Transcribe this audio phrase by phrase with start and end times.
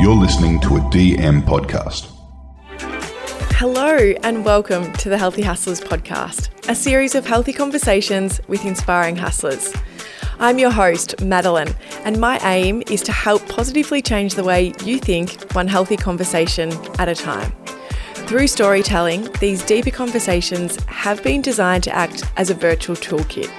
[0.00, 2.12] You're listening to a DM podcast.
[3.56, 9.16] Hello, and welcome to the Healthy Hustlers podcast, a series of healthy conversations with inspiring
[9.16, 9.74] hustlers.
[10.38, 11.74] I'm your host, Madelyn,
[12.04, 16.70] and my aim is to help positively change the way you think one healthy conversation
[17.00, 17.52] at a time.
[18.28, 23.50] Through storytelling, these deeper conversations have been designed to act as a virtual toolkit.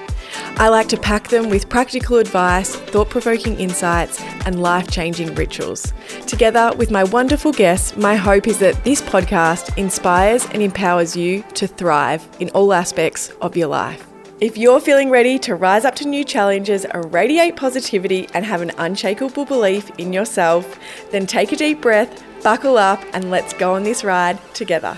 [0.58, 5.92] I like to pack them with practical advice, thought provoking insights, and life changing rituals.
[6.26, 11.42] Together with my wonderful guests, my hope is that this podcast inspires and empowers you
[11.54, 14.06] to thrive in all aspects of your life.
[14.40, 18.72] If you're feeling ready to rise up to new challenges, radiate positivity, and have an
[18.78, 20.78] unshakable belief in yourself,
[21.10, 24.96] then take a deep breath, buckle up, and let's go on this ride together.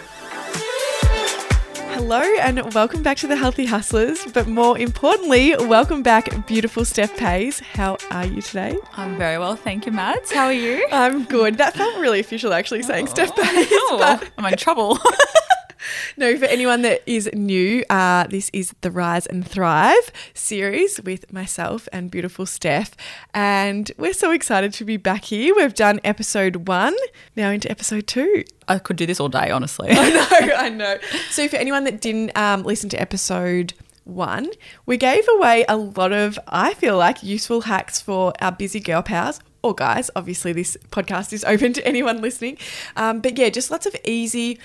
[1.94, 4.24] Hello, and welcome back to the Healthy Hustlers.
[4.32, 7.60] But more importantly, welcome back, beautiful Steph Pase.
[7.60, 8.78] How are you today?
[8.94, 10.32] I'm very well, thank you, Mads.
[10.32, 10.86] How are you?
[10.90, 11.58] I'm good.
[11.58, 13.42] That felt really official, actually, saying Steph oh.
[13.42, 13.68] Pase.
[13.72, 14.98] Oh, but- I'm in trouble.
[16.16, 21.32] No, for anyone that is new, uh, this is the Rise and Thrive series with
[21.32, 22.92] myself and beautiful Steph.
[23.34, 25.54] And we're so excited to be back here.
[25.54, 26.94] We've done episode one,
[27.36, 28.44] now into episode two.
[28.68, 29.88] I could do this all day, honestly.
[29.92, 30.10] I
[30.46, 30.98] know, I know.
[31.30, 34.50] So, for anyone that didn't um, listen to episode one,
[34.86, 39.02] we gave away a lot of, I feel like, useful hacks for our busy girl
[39.02, 39.40] powers.
[39.62, 42.58] Or guys, obviously, this podcast is open to anyone listening.
[42.96, 44.58] Um, but yeah, just lots of easy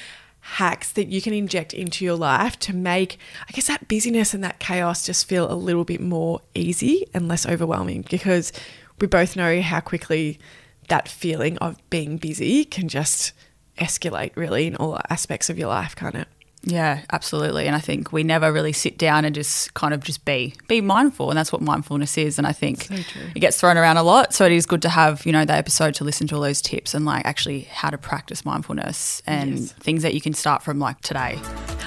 [0.48, 4.42] hacks that you can inject into your life to make, I guess, that busyness and
[4.46, 8.54] that chaos just feel a little bit more easy and less overwhelming because
[9.02, 10.40] we both know how quickly
[10.88, 13.34] that feeling of being busy can just
[13.78, 16.30] escalate really in all aspects of your life, can't it?
[16.64, 17.68] Yeah, absolutely.
[17.68, 20.82] And I think we never really sit down and just kind of just be be
[20.82, 22.38] mindful, and that's what mindfulness is.
[22.38, 22.96] And I think So
[23.36, 24.34] it gets thrown around a lot.
[24.34, 26.62] So it is good to have you know that episode to listen to all those
[26.62, 29.72] tips and like actually how to practice mindfulness and Yes.
[29.74, 31.40] things that you can start from like today.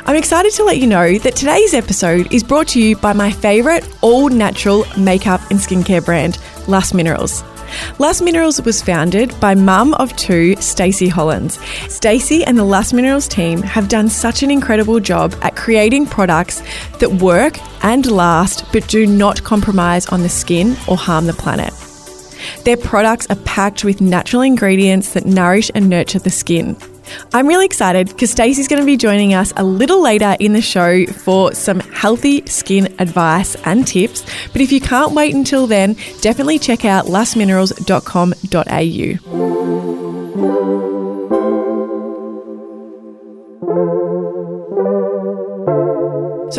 [0.06, 3.30] I'm excited to let you know that today's episode is brought to you by my
[3.30, 6.38] favourite all natural makeup and skincare brand,
[6.68, 7.42] Lust Minerals.
[7.98, 11.58] Lust Minerals was founded by mum of two, Stacey Hollins.
[11.88, 16.62] Stacey and the Lust Minerals team have done such an incredible job at creating products
[16.98, 21.72] that work and last but do not compromise on the skin or harm the planet.
[22.64, 26.76] Their products are packed with natural ingredients that nourish and nurture the skin.
[27.32, 30.62] I'm really excited because Stacey's going to be joining us a little later in the
[30.62, 34.24] show for some healthy skin advice and tips.
[34.52, 39.89] But if you can't wait until then, definitely check out lustminerals.com.au.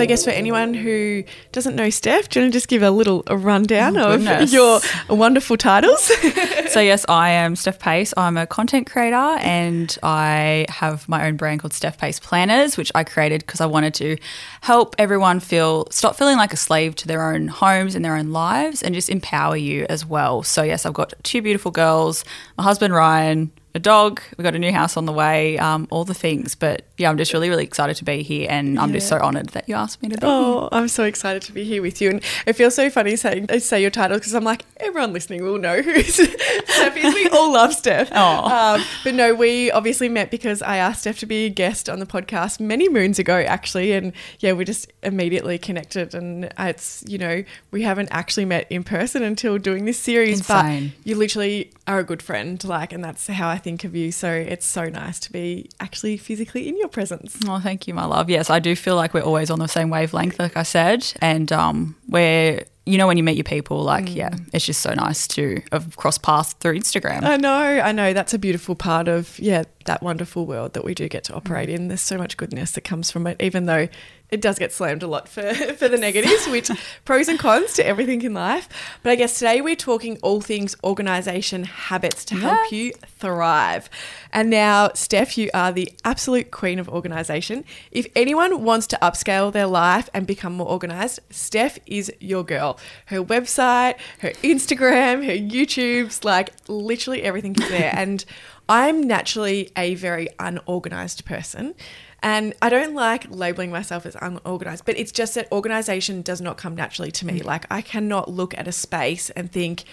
[0.02, 2.82] So I guess for anyone who doesn't know Steph, do you want to just give
[2.82, 6.02] a little a rundown Oh, of your wonderful titles?
[6.70, 8.12] so yes, I am Steph Pase.
[8.18, 12.92] I'm a content creator and I have my own brand called Steph Pase Planners, which
[12.96, 14.18] I created because I wanted to
[14.62, 18.32] help everyone feel stop feeling like a slave to their own homes and their own
[18.32, 20.42] lives and just empower you as well.
[20.42, 22.26] So yes, I've got two beautiful girls,
[22.58, 24.22] my husband Ryan, a dog.
[24.38, 26.56] We've got a new house on the way, um, all the things.
[26.56, 29.50] But yeah, I'm just really, really excited to be here and I'm just so honoured
[29.50, 30.36] that you asked me to be here.
[30.36, 33.48] Oh, I'm so excited to be here with you, and it feels so funny saying
[33.59, 36.16] say your title because I'm like everyone listening will know who's
[36.82, 37.14] Steph is.
[37.14, 38.12] We all love Steph.
[38.12, 42.00] Um, but no, we obviously met because I asked Steph to be a guest on
[42.00, 47.18] the podcast many moons ago, actually, and yeah, we just immediately connected, and it's you
[47.18, 50.94] know we haven't actually met in person until doing this series, Insane.
[50.98, 54.12] but you literally are a good friend, like, and that's how I think of you.
[54.12, 57.38] So it's so nice to be actually physically in your presence.
[57.48, 58.30] Oh, thank you, my love.
[58.30, 61.12] Yes, I do feel like we're always on the same wavelength, like I said.
[61.22, 64.94] And um, we're, you know, when you meet your people, like, yeah, it's just so
[64.94, 67.24] nice to have crossed paths through Instagram.
[67.24, 68.14] I know, I know.
[68.14, 71.70] That's a beautiful part of yeah that wonderful world that we do get to operate
[71.70, 71.88] in.
[71.88, 73.88] There's so much goodness that comes from it, even though
[74.31, 76.72] it does get slammed a lot for for the negatives, which
[77.06, 78.69] pros and cons to everything in life.
[79.03, 82.72] But I guess today we're talking all things organization habits to help Yes.
[82.72, 83.90] you thrive.
[84.32, 87.66] And now, Steph, you are the absolute queen of organization.
[87.91, 92.79] If anyone wants to upscale their life and become more organized, Steph is your girl.
[93.08, 97.91] Her website, her Instagram, her YouTube's like literally everything is there.
[97.97, 98.23] and
[98.70, 101.76] I'm naturally a very unorganized person.
[102.23, 106.58] And I don't like labeling myself as unorganized, but it's just that organization does not
[106.58, 107.40] come naturally to me.
[107.40, 107.46] Mm.
[107.46, 109.84] Like, I cannot look at a space and think,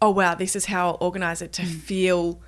[0.00, 1.68] oh, wow, this is how I'll organize it to mm.
[1.68, 2.40] feel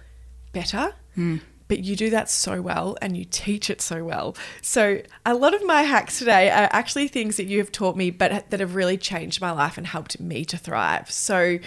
[0.53, 0.95] better.
[1.17, 1.41] Mm.
[1.69, 4.35] But you do that so well and you teach it so well.
[4.63, 8.11] So, a lot of my hacks today are actually things that you have taught me,
[8.11, 11.11] but that have really changed my life and helped me to thrive.
[11.11, 11.59] So,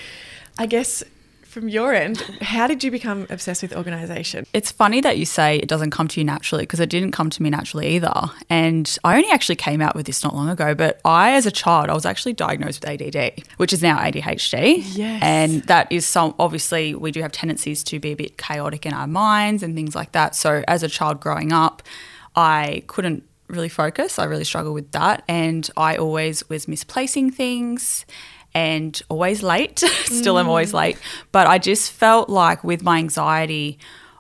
[0.58, 1.04] I guess
[1.52, 4.46] from your end, how did you become obsessed with organization?
[4.54, 7.30] It's funny that you say it doesn't come to you naturally because it didn't come
[7.30, 8.14] to me naturally either.
[8.50, 11.52] And I only actually came out with this not long ago, but I, as a
[11.52, 14.82] child, I was actually diagnosed with ADD, which is now ADHD.
[14.96, 15.22] Yes.
[15.22, 18.94] And that is some, obviously, we do have tendencies to be a bit chaotic in
[18.94, 20.36] our minds and things like that.
[20.36, 21.84] So as a child growing up,
[22.34, 24.18] I couldn't really focus.
[24.18, 25.24] I really struggled with that.
[25.28, 28.06] And I always was misplacing things
[28.54, 29.80] and always late.
[30.06, 30.76] Still I'm always mm.
[30.76, 30.98] late.
[31.32, 33.80] But I just felt like with my anxiety,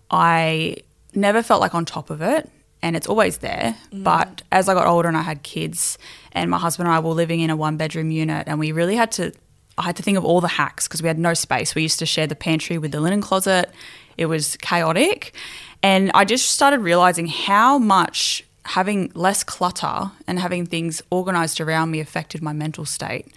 [0.10, 0.78] I
[1.14, 2.50] never felt like on top of it.
[2.84, 3.76] And it's always there.
[3.92, 4.04] Mm.
[4.04, 5.98] But as I got older and I had kids,
[6.32, 8.96] and my husband and I were living in a one bedroom unit, and we really
[8.96, 9.34] had to,
[9.78, 11.76] I had to think of all the hacks because we had no space.
[11.76, 13.70] We used to share the pantry with the linen closet.
[14.18, 15.36] It was chaotic.
[15.84, 21.92] And I just started realizing how much having less clutter and having things organized around
[21.92, 23.28] me affected my mental state.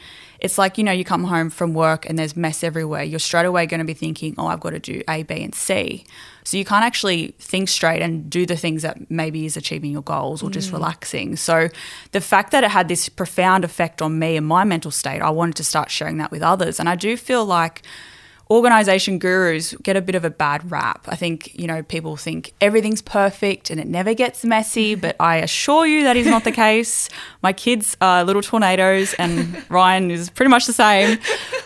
[0.45, 3.03] It's like, you know, you come home from work and there's mess everywhere.
[3.03, 5.55] You're straight away going to be thinking, oh, I've got to do A, B, and
[5.55, 6.05] C.
[6.45, 10.03] So you can't actually think straight and do the things that maybe is achieving your
[10.03, 10.75] goals or just mm.
[10.75, 11.37] relaxing.
[11.37, 11.71] So
[12.13, 15.31] the fact that it had this profound effect on me and my mental state, I
[15.31, 16.79] wanted to start sharing that with others.
[16.79, 17.81] And I do feel like
[18.51, 21.07] organization gurus get a bit of a bad rap.
[21.09, 25.37] I think, you know, people think everything's perfect and it never gets messy, but I
[25.37, 27.09] assure you that is not the case.
[27.43, 31.19] My kids are little tornadoes and Ryan is pretty much the same,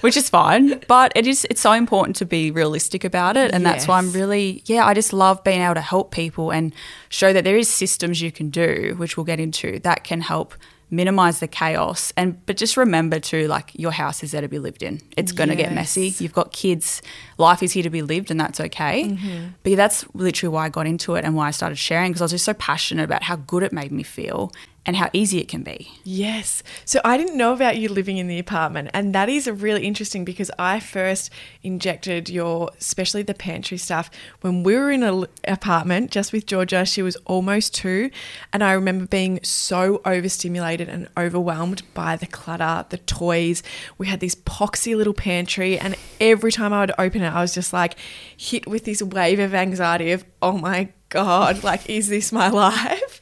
[0.03, 3.67] which is fine, but it is it's so important to be realistic about it and
[3.67, 6.73] that's why I'm really yeah, I just love being able to help people and
[7.09, 10.55] show that there is systems you can do, which we'll get into, that can help
[10.91, 12.13] minimize the chaos.
[12.17, 15.01] And but just remember to like your house is there to be lived in.
[15.17, 16.15] It's going to get messy.
[16.19, 17.03] You've got kids.
[17.37, 19.05] Life is here to be lived and that's okay.
[19.05, 19.49] Mm-hmm.
[19.63, 22.25] but that's literally why i got into it and why i started sharing because i
[22.25, 24.53] was just so passionate about how good it made me feel
[24.89, 26.63] and how easy it can be Yes.
[26.85, 28.91] So I didn't know about you living in the apartment.
[28.95, 31.31] And that is really interesting because I first
[31.63, 36.87] injected your, especially the pantry stuff, when we were in an apartment just with Georgia.
[36.87, 38.11] She was almost two.
[38.53, 43.63] And I remember being so overstimulated and overwhelmed by the clutter, the toys.
[43.99, 45.79] We had this poxy little pantry.
[45.79, 47.97] And every time I would open it, I was just like
[48.37, 53.21] hit with this wave of anxiety of, oh my God, like, is this my life?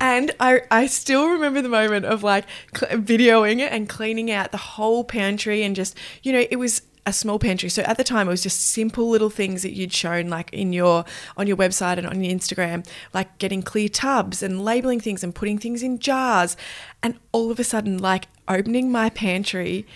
[0.00, 2.46] And I, I still remember the moment of like
[2.76, 6.82] cl- videoing it and cleaning out the whole pantry and just, you know, it was
[7.06, 7.68] a small pantry.
[7.68, 10.72] So at the time, it was just simple little things that you'd shown like in
[10.72, 11.04] your,
[11.36, 15.34] on your website and on your Instagram, like getting clear tubs and labeling things and
[15.34, 16.56] putting things in jars.
[17.02, 19.86] And all of a sudden, like opening my pantry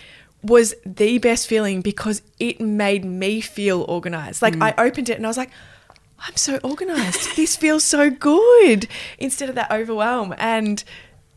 [0.43, 4.43] was the best feeling because it made me feel organized.
[4.43, 4.62] Like mm.
[4.62, 5.50] I opened it and I was like,
[6.20, 7.37] I'm so organized.
[7.37, 8.88] this feels so good
[9.19, 10.35] instead of that overwhelm.
[10.38, 10.82] And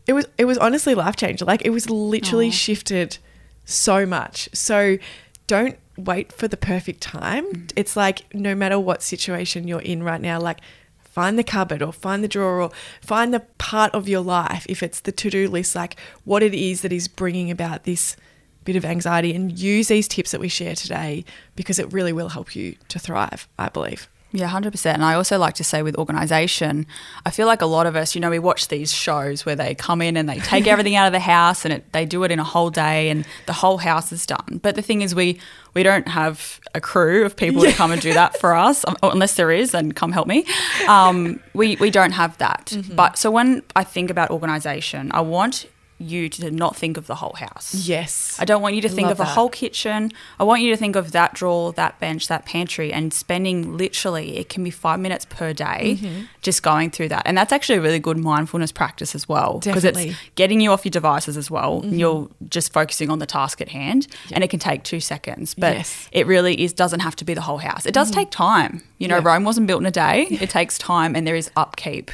[0.06, 1.46] it was it was honestly life changing.
[1.46, 3.18] Like it was literally shifted
[3.64, 4.48] so much.
[4.52, 4.98] So
[5.46, 7.46] don't wait for the perfect time.
[7.46, 7.72] Mm.
[7.76, 10.60] It's like no matter what situation you're in right now, like
[10.98, 12.70] find the cupboard or find the drawer or
[13.02, 15.94] find the part of your life if it's the to-do list like
[16.24, 18.16] what it is that is bringing about this
[18.64, 21.24] bit of anxiety and use these tips that we share today
[21.54, 24.08] because it really will help you to thrive, I believe.
[24.32, 24.94] Yeah, 100%.
[24.94, 26.86] And I also like to say with organization,
[27.26, 29.74] I feel like a lot of us, you know, we watch these shows where they
[29.74, 32.30] come in and they take everything out of the house and it, they do it
[32.30, 34.60] in a whole day and the whole house is done.
[34.62, 35.38] But the thing is, we,
[35.74, 38.96] we don't have a crew of people to come and do that for us, um,
[39.02, 40.46] unless there is, then come help me.
[40.88, 42.74] Um, we, we don't have that.
[42.94, 45.66] But so when I think about organization, I want
[46.02, 47.74] you to not think of the whole house.
[47.74, 48.36] Yes.
[48.38, 49.30] I don't want you to think Love of the that.
[49.34, 50.12] whole kitchen.
[50.38, 54.36] I want you to think of that drawer, that bench, that pantry, and spending literally,
[54.38, 56.22] it can be five minutes per day Mm-hmm.
[56.42, 57.22] just going through that.
[57.26, 59.60] And that's actually a really good mindfulness practice as well.
[59.64, 60.12] Because it's Mm-hmm.
[60.34, 61.80] getting you off your devices as well.
[61.82, 64.06] And you're just focusing on the task at hand.
[64.32, 65.54] And it can take two seconds.
[65.54, 65.92] But Yes.
[65.92, 66.18] Mm-hmm.
[66.18, 67.86] it really is doesn't have to be the whole house.
[67.86, 68.82] It does take time.
[69.02, 69.28] You know, Yeah.
[69.34, 70.28] Rome wasn't built in a day.
[70.30, 72.10] It takes time and there is upkeep,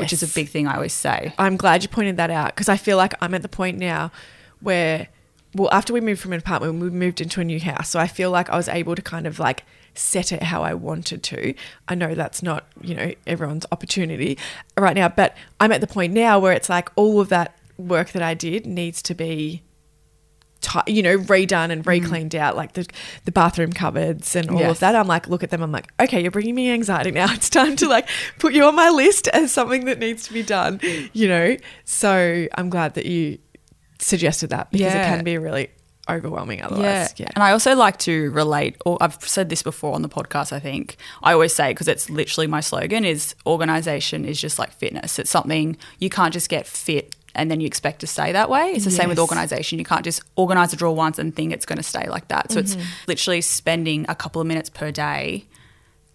[0.00, 1.32] which is a big thing I always say.
[1.38, 4.10] I'm glad you pointed that out because I feel like I'm at the point now
[4.60, 5.06] where,
[5.54, 7.88] well, after we moved from an apartment, we moved into a new house.
[7.90, 10.74] So I feel like I was able to kind of like set it how I
[10.74, 11.54] wanted to.
[11.86, 14.36] I know that's not, you know, everyone's opportunity
[14.76, 18.10] right now, but I'm at the point now where it's like all of that work
[18.12, 19.62] that I did needs to be
[20.86, 21.88] you know, redone and mm-hmm.
[21.90, 22.86] re-cleaned out, like the
[23.24, 24.70] the bathroom cupboards and all Yes.
[24.72, 24.94] of that.
[24.94, 25.62] I'm like, look at them.
[25.62, 27.26] I'm like, okay, you're bringing me anxiety now.
[27.32, 30.42] It's time to like put you on my list as something that needs to be
[30.42, 30.80] done.
[31.12, 33.38] You know, so I'm glad that you
[33.98, 35.02] suggested that because Yeah.
[35.02, 35.70] it can be really
[36.08, 37.14] overwhelming otherwise.
[37.16, 37.28] Yeah.
[37.34, 40.58] And I also like to relate, or I've said this before on the podcast, I
[40.58, 40.96] think.
[41.22, 45.18] I always say, because it's literally my slogan, is organization is just like fitness.
[45.18, 48.72] It's something you can't just get fit and then you expect to stay that way.
[48.72, 49.78] It's the same with organization.
[49.78, 52.52] You can't just organize a drawer once and think it's going to stay like that.
[52.52, 52.86] So it's Mm-hmm.
[53.08, 55.46] literally spending a couple of minutes per day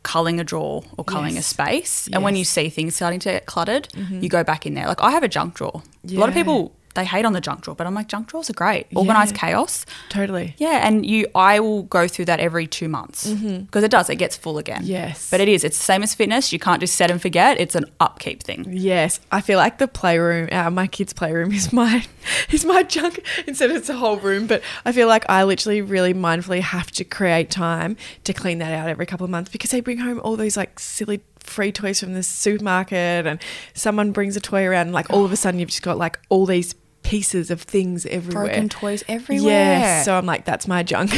[0.03, 1.45] culling a drawer or culling Yes.
[1.45, 2.09] a space.
[2.13, 4.87] And when you see things starting to get cluttered, you go back in there.
[4.87, 5.81] Like I have a junk drawer.
[6.09, 8.49] A lot of people they hate on the junk drawer, but I'm like junk drawers
[8.49, 8.87] are great.
[8.93, 9.39] Organized Yeah.
[9.39, 9.85] chaos.
[10.09, 10.55] Totally.
[10.57, 14.09] Yeah, and you, I will go through that every two months because it does.
[14.09, 14.81] It gets full again.
[14.81, 14.91] Mm-hmm.
[14.91, 15.29] Yes.
[15.31, 15.63] but it is.
[15.63, 16.51] It's the same as fitness.
[16.51, 17.59] You can't just set and forget.
[17.59, 18.65] It's an upkeep thing.
[18.69, 22.05] Yes, I feel like the playroom, uh, my kids' playroom, is my
[22.51, 24.47] is my junk instead of it's a whole room.
[24.47, 28.73] But I feel like I literally really mindfully have to create time to clean that
[28.73, 31.99] out every couple of months because they bring home all those like silly free toys
[32.01, 33.39] from the supermarket, and
[33.73, 36.19] someone brings a toy around, and like all of a sudden you've just got like
[36.29, 36.73] all these
[37.07, 39.51] pieces of things everywhere, Broken toys everywhere.
[39.51, 41.11] Yeah, so I'm like, that's my junk.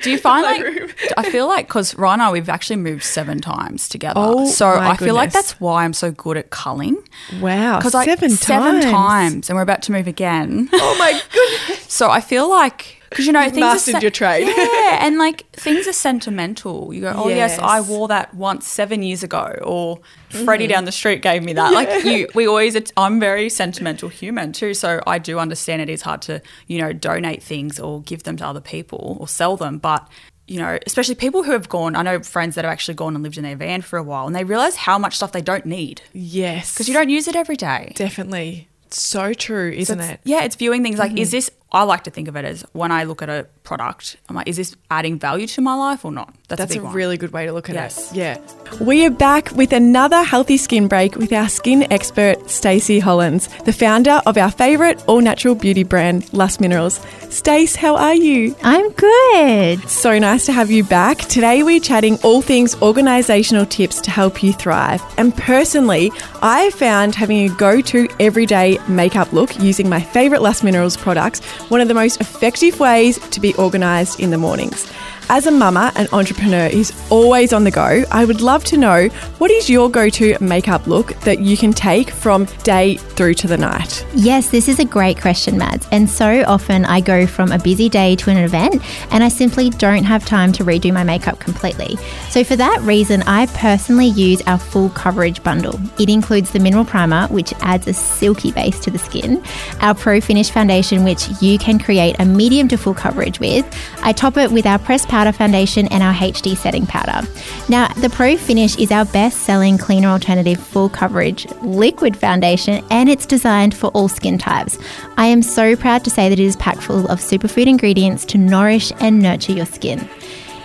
[0.00, 3.40] Do you find like I feel like because Ryan and I we've actually moved seven
[3.40, 6.96] times together, Oh, so I feel like that's why I'm so good at culling.
[7.40, 8.84] wow, Because like seven seven times.
[8.92, 10.68] times, and we're about to move again.
[10.72, 11.92] Oh my goodness.
[11.92, 14.46] So I feel like because you know things mastered are your trade.
[14.46, 16.92] yeah, and like things are sentimental.
[16.92, 17.52] You go, oh yes.
[17.52, 17.58] Yes.
[17.60, 20.00] I wore that once seven years ago, or
[20.34, 20.44] Mm-hmm.
[20.46, 21.72] Freddie down the street gave me that.
[21.72, 22.76] Like you, we always.
[22.96, 26.92] I'm very sentimental human too, so I do understand it is hard to you know
[26.92, 30.08] donate things or give them to other people or sell them, but.
[30.46, 31.96] You know, especially people who have gone.
[31.96, 34.26] I know friends that have actually gone and lived in their van for a while,
[34.26, 37.34] and they realize how much stuff they don't need Yes, because you don't use it
[37.34, 37.94] every day.
[37.96, 38.68] Definitely.
[38.94, 40.20] So true, isn't It's- it?
[40.24, 41.18] Yeah, it's viewing things like, Mm-hmm.
[41.18, 44.16] is this, I like to think of it as when I look at a product,
[44.28, 46.34] I'm like, is this adding value to my life or not?
[46.48, 46.92] That's, That's a a, one.
[46.92, 48.10] really good way to look at Yes.
[48.12, 48.16] it.
[48.18, 48.38] Yeah.
[48.78, 53.72] We are back with another healthy skin break with our skin expert, Stacey Hollins, the
[53.72, 57.00] founder of our favourite all natural beauty brand, Lust Minerals.
[57.30, 58.54] Stace, how are you?
[58.62, 59.88] I'm good.
[59.88, 61.16] So nice to have you back.
[61.18, 65.02] Today we're chatting all things organisational tips to help you thrive.
[65.16, 70.96] And personally, I found having a go-to everyday makeup look using my favourite Lust Minerals
[70.96, 74.92] products one of the most effective ways to be organised in the mornings.
[75.30, 79.08] As a mama and entrepreneur who's always on the go, I would love to know
[79.38, 83.56] what is your go-to makeup look that you can take from day through to the
[83.56, 84.06] night.
[84.14, 85.88] Yes, this is a great question, Mads.
[85.90, 89.70] And so often I go from a busy day to an event and I simply
[89.70, 91.96] don't have time to redo my makeup completely.
[92.28, 95.80] So, for that reason, I personally use our full coverage bundle.
[95.98, 99.42] It includes the mineral primer, which adds a silky base to the skin,
[99.80, 103.64] our Pro Finish foundation, which you can create a medium to full coverage with.
[104.02, 107.24] I top it with our pressed powder foundation and our HD setting powder.
[107.68, 113.08] Now, the Pro Finish is our best selling cleaner alternative full coverage liquid foundation and
[113.08, 114.76] it's designed for all skin types.
[115.16, 118.38] I am so proud to say that it is packed full of superfood ingredients to
[118.38, 120.08] nourish and nurture your skin.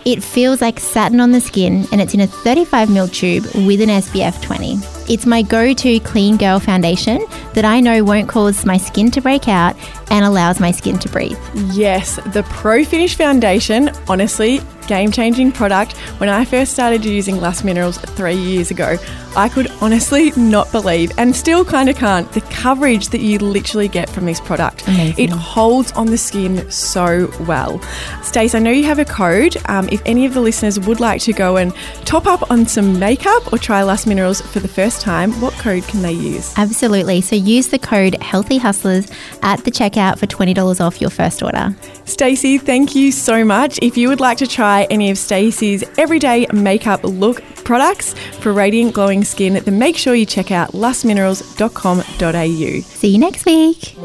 [0.03, 3.89] It feels like satin on the skin and it's in a 35ml tube with an
[3.89, 4.98] SPF 20.
[5.09, 9.21] It's my go to clean girl foundation that I know won't cause my skin to
[9.21, 9.75] break out
[10.11, 11.37] and allows my skin to breathe.
[11.71, 15.95] Yes, the Pro Finish Foundation, honestly, game changing product.
[16.19, 18.97] When I first started using Lust Minerals three years ago,
[19.35, 23.87] I could honestly not believe, and still kind of can't, the coverage that you literally
[23.87, 24.87] get from this product.
[24.87, 25.23] Amazing.
[25.23, 27.79] It holds on the skin so well.
[28.23, 29.57] Stace, I know you have a code.
[29.65, 31.71] Um, if any of the listeners would like to go and
[32.05, 35.83] top up on some makeup or try Lust Minerals for the first time, what code
[35.83, 36.53] can they use?
[36.57, 37.21] Absolutely.
[37.21, 39.09] So use the code Healthy Hustlers
[39.41, 41.75] at the checkout for $20 off your first order.
[42.05, 43.79] Stacey, thank you so much.
[43.81, 48.93] If you would like to try any of Stacey's everyday makeup look products for radiant
[48.93, 52.81] glowing skin, then make sure you check out lustminerals.com.au.
[52.81, 53.95] See you next week.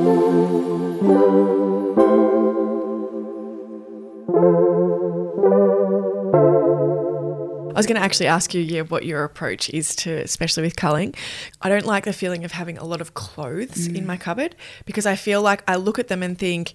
[7.74, 10.76] I was going to actually ask you, yeah, what your approach is to, especially with
[10.76, 11.14] culling.
[11.60, 15.06] I don't like the feeling of having a lot of clothes in my cupboard because
[15.06, 16.74] I feel like I look at them and think,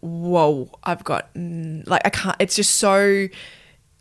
[0.00, 3.28] whoa, I've got, mm, like, I can't, it's just so,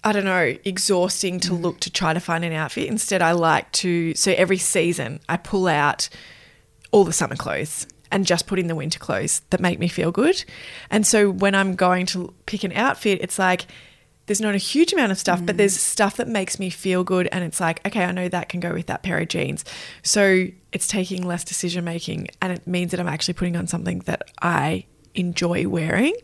[0.03, 2.89] I don't know, exhausting to look to try to find an outfit.
[2.89, 6.09] Instead, I like to, so every season I pull out
[6.91, 10.12] all the summer clothes and just put in the winter clothes that make me feel
[10.12, 10.43] good.
[10.91, 13.65] And so when I'm going to pick an outfit, it's like
[14.25, 17.27] there's not a huge amount of stuff, but there's stuff that makes me feel good.
[17.31, 19.65] And it's like, okay, I know that can go with that pair of jeans.
[20.01, 23.99] So it's taking less decision making and it means that I'm actually putting on something
[23.99, 26.15] that I enjoy wearing.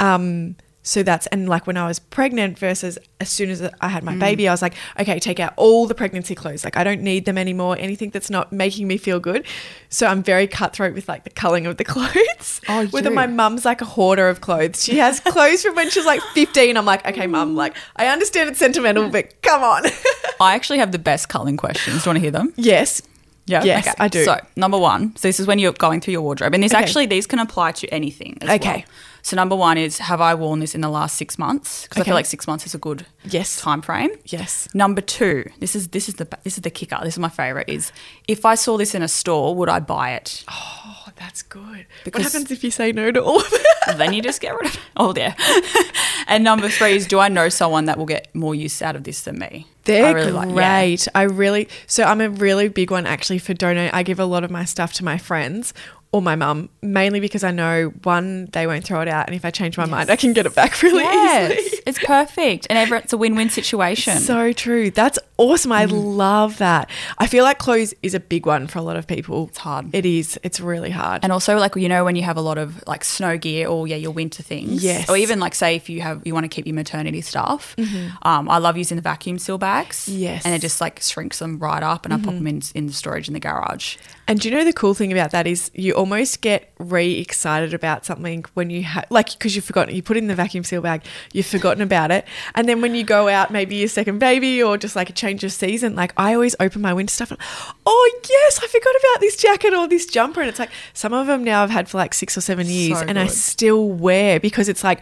[0.00, 0.56] Um,
[0.86, 4.14] so that's, and like when I was pregnant versus as soon as I had my
[4.14, 4.20] mm.
[4.20, 6.62] baby, I was like, okay, take out all the pregnancy clothes.
[6.62, 7.76] Like I don't need them anymore.
[7.78, 9.46] Anything that's not making me feel good.
[9.88, 12.60] So I'm very cutthroat with like the culling of the clothes.
[12.68, 14.84] Oh, you Whether my mum's like a hoarder of clothes.
[14.84, 16.76] She has clothes from when she was like 15.
[16.76, 17.56] I'm like, okay, mum, mm.
[17.56, 19.84] like I understand it's sentimental, but come on.
[20.40, 22.04] I actually have the best culling questions.
[22.04, 22.52] Do you want to hear them?
[22.56, 23.00] yes.
[23.46, 23.62] Yeah.
[23.62, 23.96] Yes, okay.
[23.98, 24.24] I do.
[24.24, 26.82] So number one, so this is when you're going through your wardrobe, and this Okay.
[26.82, 28.38] actually these can apply to anything.
[28.42, 28.86] Okay.
[28.86, 28.96] Well.
[29.24, 31.84] So number one is have I worn this in the last six months?
[31.84, 33.56] Because I feel like six months is a good Yes.
[33.58, 34.10] time frame.
[34.26, 34.68] Yes.
[34.74, 36.98] Number two, this is this is the this is the kicker.
[37.02, 37.66] This is my favorite.
[37.68, 37.90] Is
[38.28, 40.44] if I saw this in a store, would I buy it?
[40.48, 41.86] Oh, that's good.
[42.04, 43.66] Because- what happens if you say no to all of it?
[43.96, 44.80] then you just get rid of it.
[44.96, 45.34] Oh, there.
[46.26, 49.04] and number three is do I know someone that will get more use out of
[49.04, 49.66] this than me?
[49.84, 50.54] They're I really great.
[50.54, 51.10] like- yeah.
[51.14, 53.94] I really so I'm a really big one actually for donate.
[53.94, 55.72] I give a lot of my stuff to my friends
[56.14, 59.44] or my mum, mainly because I know one, they won't throw it out, and if
[59.44, 61.82] I change my mind, I can get it back really Yes, easily.
[61.86, 64.18] it's perfect, and ever it's a win-win situation.
[64.20, 64.92] So true.
[64.92, 65.72] That's awesome.
[65.72, 66.16] I Mm.
[66.16, 66.88] love that.
[67.18, 69.48] I feel like clothes is a big one for a lot of people.
[69.48, 69.94] It's hard.
[69.94, 70.38] It is.
[70.42, 71.24] It's really hard.
[71.24, 73.86] And also, like you know, when you have a lot of like snow gear or
[73.88, 75.08] yeah, your winter things, Yes.
[75.08, 77.74] or even like say if you have you want to keep your maternity stuff,
[78.22, 80.18] um, I love using the vacuum seal bags, Mm-hmm.
[80.18, 80.38] Yes.
[80.40, 80.48] Mm-hmm.
[80.48, 82.92] and it just like shrinks them right up, and I pop them in in the
[82.92, 83.96] storage in the garage.
[84.26, 87.74] And do you know the cool thing about that is you almost get re excited
[87.74, 90.64] about something when you have, like, because you've forgotten, you put it in the vacuum
[90.64, 91.02] seal bag,
[91.34, 92.24] you've forgotten about it.
[92.54, 95.42] And then when you go out, maybe your second baby or just like a change
[95.44, 97.40] of season, like I always open my winter stuff and,
[97.86, 100.40] oh, yes, I forgot about this jacket or this jumper.
[100.42, 102.98] And it's like some of them now I've had for like six or seven years
[102.98, 105.00] So and I still wear because it's like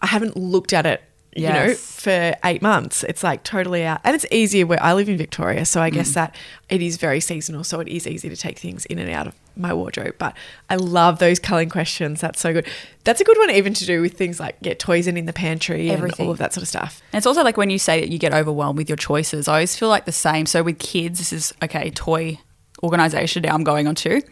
[0.00, 1.02] I haven't looked at it.
[1.36, 5.08] You know, for eight months, it's like totally out, and it's easier where I live
[5.08, 5.94] in Victoria, so I Mm.
[5.94, 6.34] guess that
[6.68, 9.34] it is very seasonal, so it is easy to take things in and out of
[9.58, 10.14] my wardrobe.
[10.18, 10.36] But
[10.70, 12.20] I love those culling questions.
[12.20, 12.66] That's so good.
[13.04, 15.32] That's a good one, even to do with things like get toys in in the
[15.32, 17.02] pantry and all of that sort of stuff.
[17.12, 19.48] And it's also like when you say that you get overwhelmed with your choices.
[19.48, 20.46] I always feel like the same.
[20.46, 21.90] So with kids, this is okay.
[21.90, 22.38] Toy
[22.82, 24.22] organization now I'm going on to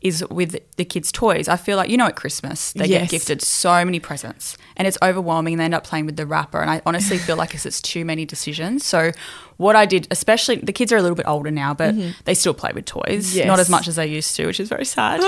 [0.00, 1.48] is with the kids' toys.
[1.48, 3.02] I feel like you know at Christmas they Yes.
[3.02, 5.54] get gifted so many presents and it's overwhelming.
[5.54, 7.80] and They end up playing with the wrapper, and I honestly feel like it's, it's
[7.80, 8.84] too many decisions.
[8.84, 9.12] So
[9.56, 12.10] what I did, especially the kids are a little bit older now, but mm-hmm.
[12.24, 13.46] they still play with toys, Yes.
[13.46, 15.20] not as much as they used to, which is very sad.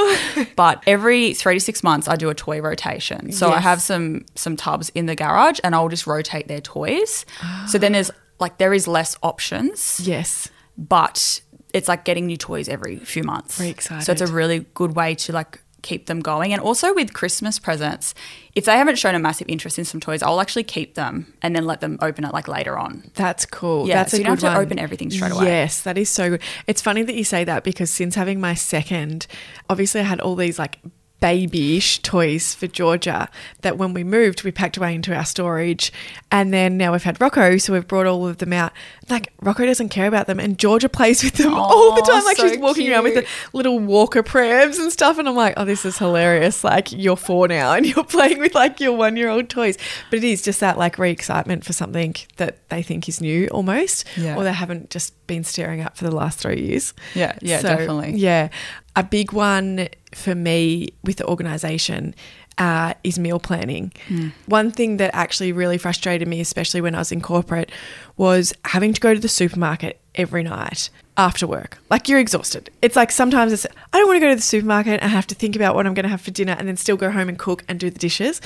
[0.56, 3.32] but every three to six months, I do a toy rotation.
[3.32, 7.24] So I have some some tubs in the garage, and I'll just rotate their toys.
[7.68, 10.48] So then there's like there is less options Yes.
[10.76, 11.40] but
[11.74, 13.58] it's like getting new toys every few months.
[13.58, 16.52] Very So it's a really good way to like keep them going.
[16.52, 18.12] And also with Christmas presents,
[18.54, 21.54] if they haven't shown a massive interest in some toys, I'll actually keep them and
[21.54, 23.08] then let them open it like later on.
[23.14, 23.86] That's cool.
[23.86, 24.66] Yeah, That's so a you don't good have to one.
[24.66, 25.44] open everything straight away.
[25.44, 26.42] Yes, that is so good.
[26.66, 29.26] It's funny that you say that because since having my second,
[29.70, 30.78] obviously I had all these like
[31.20, 33.28] babyish toys for Georgia
[33.62, 35.92] that when we moved we packed away into our storage.
[36.30, 38.72] And then now we've had Rocco so we've brought all of them out.
[39.08, 42.24] Like Rocco doesn't care about them and Georgia plays with them all the time.
[42.24, 45.54] Like so she's walking around with the little walker prams and stuff and I'm like
[45.56, 46.62] oh this is hilarious.
[46.62, 49.78] Like you're four now and you're playing with like your one year old toys.
[50.10, 54.04] But it is just that like re-excitement for something that they think is new almost
[54.16, 54.36] Yeah.
[54.36, 56.94] or they haven't just been staring at for the last three years.
[57.14, 58.12] Yeah, yeah, definitely.
[58.16, 58.48] yeah.
[58.94, 62.14] A big one for me with the organization
[62.58, 63.92] uh, is meal planning.
[64.08, 64.28] Hmm.
[64.46, 67.70] One thing that actually really frustrated me, especially when I was in corporate,
[68.16, 71.78] was having to go to the supermarket every night after work.
[71.90, 72.70] Like you're exhausted.
[72.80, 75.02] It's like sometimes it's I don't want to go to the supermarket.
[75.02, 76.96] I have to think about what I'm going to have for dinner and then still
[76.96, 78.40] go home and cook and do the dishes.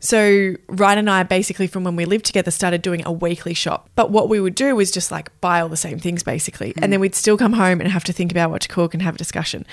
[0.00, 3.88] So Ryan and I basically from when we lived together started doing a weekly shop.
[3.94, 6.74] But what we would do was just like buy all the same things basically.
[6.78, 9.02] And then we'd still come home and have to think about what to cook and
[9.02, 9.64] have a discussion.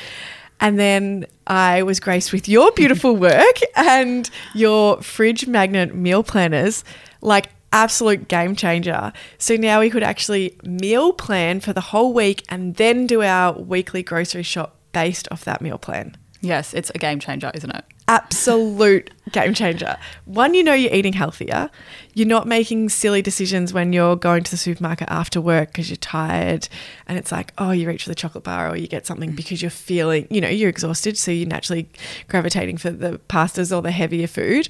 [0.62, 6.84] And then I was graced with your beautiful work and your fridge magnet meal planners,
[7.22, 9.13] like absolute game changer.
[9.38, 13.54] So now we could actually meal plan for the whole week and then do our
[13.54, 16.17] weekly grocery shop based off that meal plan.
[16.41, 17.86] Yes, it's a game changer, isn't it?
[18.10, 19.95] Absolute game changer.
[20.26, 21.69] One, you know you're eating healthier.
[22.15, 25.98] You're not making silly decisions when you're going to the supermarket after work because you're
[25.98, 26.67] tired
[27.06, 29.36] and it's like, oh, you reach for the chocolate bar or you get something mm.
[29.36, 31.19] because you're feeling, you know, you're exhausted.
[31.19, 31.88] So you're naturally
[32.30, 34.69] gravitating for the pastas or the heavier food.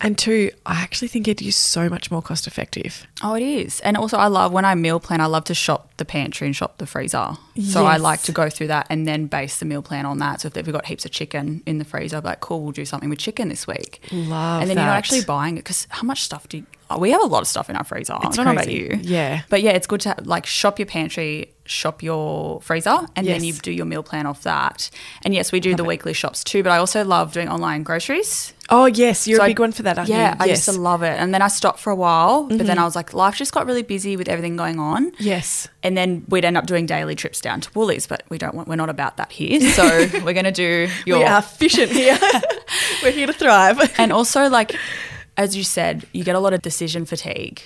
[0.00, 3.04] And two, I actually think it is so much more cost effective.
[3.22, 3.80] Oh, it is.
[3.80, 6.54] And also, I love when I meal plan, I love to shop the pantry and
[6.54, 7.36] shop the freezer.
[7.60, 10.40] So I like to go through that and then base the meal plan on that.
[10.40, 12.84] So if we've got heaps of chicken in the freezer, I'm like, cool, we'll do
[12.84, 14.00] something with chicken this week.
[14.12, 16.98] Love And then you're not actually buying it because how much stuff do you, oh,
[17.00, 18.12] we have a lot of stuff in our freezer.
[18.12, 19.00] I don't know about you.
[19.02, 19.42] Yeah.
[19.48, 23.54] But yeah, it's good to like shop your pantry, shop your freezer, and then you
[23.54, 24.90] do your meal plan off that.
[25.22, 28.54] And yes, we do the weekly shops too, but I also love doing online groceries.
[28.70, 29.26] Oh, yes.
[29.26, 30.24] You're So a I- big one for that, aren't yeah, you?
[30.24, 30.38] I yes.
[30.40, 30.48] Mm-hmm.
[30.50, 31.18] used to love it.
[31.18, 33.64] And then I stopped for a while, but then I was like, life just got
[33.66, 35.12] really busy with everything going on.
[35.18, 35.68] Yes.
[35.82, 38.68] And then we'd end up doing daily trips down to Woolies, but we don't want,
[38.68, 39.58] we're not about that here.
[39.72, 39.84] So
[40.24, 41.18] we're going to do your.
[41.18, 42.18] We are efficient here.
[43.02, 43.78] We're here to thrive.
[43.98, 44.76] And also, like,
[45.36, 47.62] as you said, you get a lot of decision fatigue.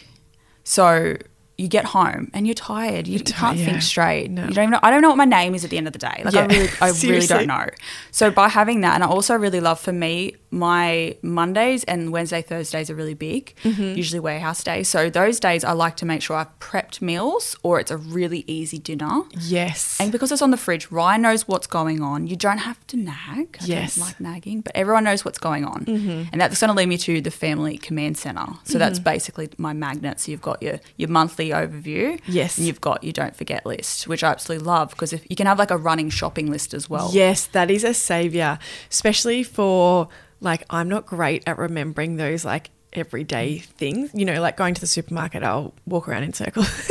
[0.62, 1.16] So
[1.58, 3.06] you get home and you're tired.
[3.06, 3.66] You, you can't yeah.
[3.66, 4.30] think straight.
[4.30, 4.42] No.
[4.42, 4.80] You don't even know.
[4.82, 6.22] I don't know what my name is at the end of the day.
[6.24, 7.66] Like I really, I really don't know.
[8.10, 12.42] So by having that, and I also really love for me, my Mondays and Wednesday,
[12.42, 13.54] Thursdays are really big.
[13.64, 13.94] Mm-hmm.
[13.96, 14.88] Usually warehouse days.
[14.88, 18.44] So those days, I like to make sure I've prepped meals or it's a really
[18.46, 19.22] easy dinner.
[19.38, 19.98] Yes.
[20.00, 22.26] And because it's on the fridge, Ryan knows what's going on.
[22.26, 23.58] You don't have to nag.
[23.60, 23.96] I Yes.
[23.96, 25.84] don't like nagging, but everyone knows what's going on.
[25.84, 26.24] Mm-hmm.
[26.32, 28.46] And that's going to lead me to the family command center.
[28.64, 30.20] So that's basically my magnet.
[30.20, 32.20] So you've got your, your monthly overview.
[32.26, 32.58] Yes.
[32.58, 35.46] And you've got your don't forget list, which I absolutely love because if you can
[35.46, 37.10] have like a running shopping list as well.
[37.12, 38.58] Yes, that is a savior,
[38.90, 40.08] especially for
[40.40, 43.64] like I'm not great at remembering those like everyday mm.
[43.64, 44.10] things.
[44.14, 46.68] You know, like going to the supermarket, I'll walk around in circles.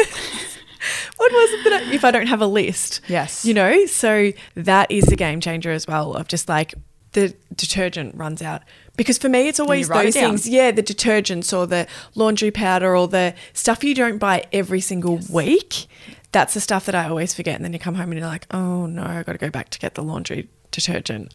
[1.17, 3.01] what was it that I, if I don't have a list?
[3.07, 3.45] Yes.
[3.45, 6.73] You know, so that is the game changer as well of just like
[7.13, 8.63] the detergent runs out.
[8.97, 10.47] Because for me, it's always those things.
[10.47, 15.19] Yeah, the detergents or the laundry powder or the stuff you don't buy every single
[15.31, 15.87] week.
[16.31, 17.55] That's the stuff that I always forget.
[17.55, 19.69] And then you come home and you're like, oh no, I got to go back
[19.69, 21.33] to get the laundry detergent.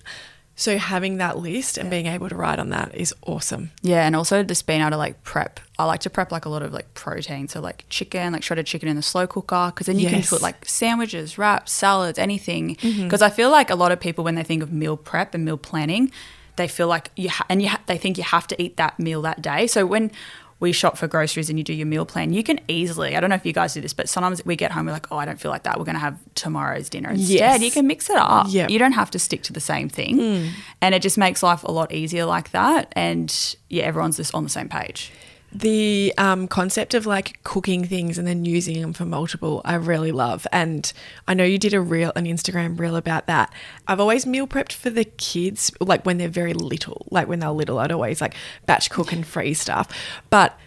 [0.58, 3.72] So having that list and being able to write on that is awesome.
[3.82, 5.60] Yeah, and also just being able to like prep.
[5.78, 8.64] I like to prep like a lot of like protein, so like chicken, like shredded
[8.64, 12.76] chicken in the slow cooker, because then you can put like sandwiches, wraps, salads, anything.
[12.76, 13.04] Mm-hmm.
[13.04, 15.44] Because I feel like a lot of people when they think of meal prep and
[15.44, 16.10] meal planning,
[16.56, 18.98] they feel like you ha- and you ha- they think you have to eat that
[18.98, 19.66] meal that day.
[19.66, 20.10] So when
[20.58, 23.14] we shop for groceries and you do your meal plan, you can easily.
[23.14, 25.12] I don't know if you guys do this, but sometimes we get home, we're like,
[25.12, 25.78] oh, I don't feel like that.
[25.78, 27.34] We're going to have tomorrow's dinner instead.
[27.34, 27.60] Yes.
[27.60, 28.46] You can mix it up.
[28.48, 28.70] Yep.
[28.70, 30.48] You don't have to stick to the same thing, hmm.
[30.80, 32.90] and it just makes life a lot easier like that.
[32.92, 35.12] And yeah, everyone's just on the same page.
[35.58, 40.12] The um, concept of like cooking things and then using them for multiple, I really
[40.12, 40.46] love.
[40.52, 40.92] And
[41.26, 43.50] I know you did a reel, an Instagram reel about that.
[43.88, 47.06] I've always meal prepped for the kids, like when they're very little.
[47.10, 48.34] Like when they're little, I'd always like
[48.66, 49.88] batch cook and freeze stuff.
[50.28, 50.58] But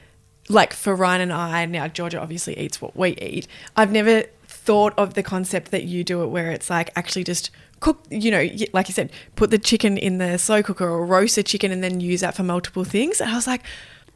[0.49, 3.47] like for Ryan and I, now Georgia obviously eats what we eat.
[3.75, 7.51] I've never thought of the concept that you do it where it's like actually just
[7.79, 11.35] cook, you know, like you said, put the chicken in the slow cooker or roast
[11.35, 13.21] the chicken and then use that for multiple things.
[13.21, 13.61] And I was like,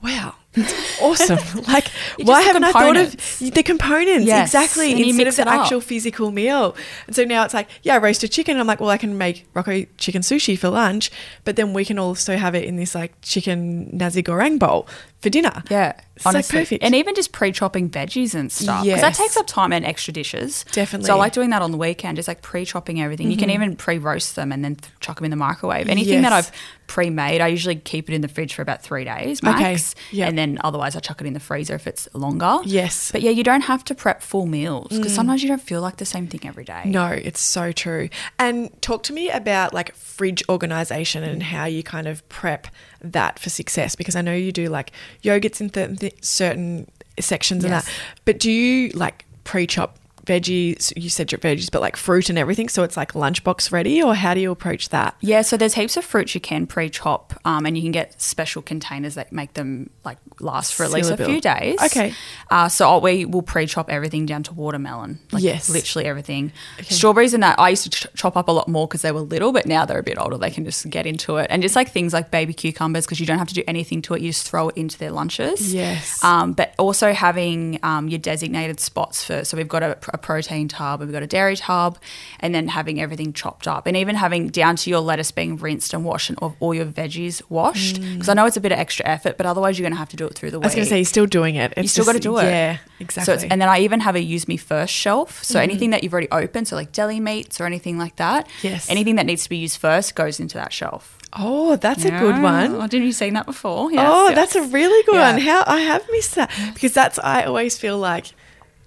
[0.01, 1.63] wow, that's awesome.
[1.67, 1.87] like,
[2.21, 4.25] why haven't I thought of the components?
[4.25, 4.91] Yes, Exactly.
[4.91, 5.61] and Instead of the up.
[5.61, 6.75] actual physical meal.
[7.07, 8.57] And so now it's like, yeah, roasted chicken.
[8.57, 11.11] I'm like, well, I can make Rocco chicken sushi for lunch,
[11.43, 14.87] but then we can also have it in this like chicken nasi goreng bowl
[15.23, 15.63] for dinner.
[15.69, 16.83] Yeah, It's like honestly, perfect.
[16.83, 20.65] and even just pre-chopping veggies and stuff because that takes up time and extra dishes.
[20.73, 21.07] Definitely.
[21.07, 23.31] So I like doing that on the weekend, just like pre-chopping everything.
[23.31, 23.63] You can mm-hmm.
[23.63, 25.87] even pre-roast them and then th- chuck them in the microwave.
[25.87, 26.51] Anything that I've
[26.87, 30.27] pre-made, I usually keep it in the fridge for about three days Okay, max, yep.
[30.27, 32.60] and then otherwise I chuck it in the freezer if it's longer.
[32.65, 33.12] Yes.
[33.12, 35.15] but yeah, you don't have to prep full meals because mm.
[35.15, 36.84] sometimes you don't feel like the same thing every day.
[36.86, 38.10] No, it's so true.
[38.39, 42.67] And talk to me about like fridge organization and how you kind of prep
[43.01, 44.91] that for success because I know you do like
[45.23, 47.89] yogurts in certain, th- certain sections and that.
[48.25, 50.93] But do you like pre-chop veggies?
[50.95, 54.15] You said your veggies, but like fruit and everything, so it's like lunchbox ready, or
[54.15, 55.15] how do you approach that?
[55.21, 58.62] Yeah, so there's heaps of fruits you can pre-chop, um, and you can get special
[58.62, 61.79] containers that make them like last for at least a few days.
[61.83, 62.13] Okay.
[62.49, 65.19] Uh, so we will pre-chop everything down to watermelon.
[65.31, 65.69] Like Yes.
[65.69, 66.51] literally everything.
[66.81, 69.21] Strawberries and that I used to ch- chop up a lot more because they were
[69.21, 70.38] little, but now they're a bit older.
[70.38, 73.25] They can just get into it, and just like things like baby cucumbers because you
[73.25, 74.21] don't have to do anything to it.
[74.21, 75.73] You just throw it into their lunches.
[75.73, 76.23] Yes.
[76.23, 79.43] Um, but also having um, your designated spots for.
[79.43, 81.97] So we've got a, a protein tub, and we've got a dairy tub,
[82.39, 85.93] and then having everything chopped up, and even having down to your lettuce being rinsed
[85.93, 88.02] and washed, and all- your veggies washed.
[88.02, 90.10] Because I know it's a bit of extra effort, but otherwise you're going to have
[90.10, 90.63] to do it through the week.
[90.63, 90.65] Mm.
[90.65, 91.73] I was going to say you're still doing it.
[91.78, 92.43] You still got to do it.
[92.45, 93.34] Yeah, exactly.
[93.34, 95.43] It's, and then I even have a use me first shelf.
[95.43, 98.47] So anything that you've already opened, so like deli meats or anything like that.
[98.62, 98.89] Yes.
[98.89, 101.17] Anything that needs to be used first goes into that shelf.
[101.36, 102.76] oh, that's a good one.
[102.76, 103.91] Oh, didn't you seen that before?
[103.91, 104.36] Yes, oh, yes.
[104.36, 105.32] that's a really good Yeah.
[105.34, 105.41] one.
[105.41, 108.28] How I have missed that because that's I always feel like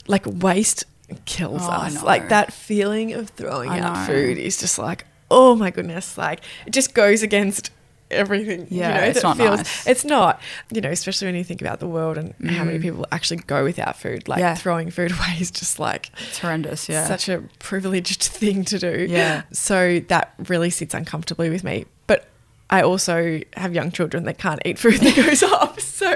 [0.07, 0.85] like waste
[1.25, 2.03] kills Oh, us.
[2.03, 4.15] Like that feeling of throwing I out know.
[4.15, 6.17] food is just like oh my goodness.
[6.19, 7.71] Like it just goes against
[8.11, 8.69] everything.
[8.71, 9.87] Yeah, you know, it's not feels nice.
[9.87, 10.41] it's not.
[10.73, 13.65] You know, especially when you think about the world and how many people actually go
[13.65, 14.29] without food.
[14.29, 14.43] Like Mm.
[14.43, 14.55] Yeah.
[14.55, 16.89] throwing food away is just like It's horrendous.
[16.89, 17.07] Yeah.
[17.07, 19.07] such a privileged thing to do.
[19.09, 19.43] Yeah.
[19.53, 21.87] So that really sits uncomfortably with me.
[22.07, 22.29] But
[22.71, 25.81] I also have young children that can't eat food that goes up.
[25.81, 26.13] So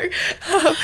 [0.52, 0.76] um,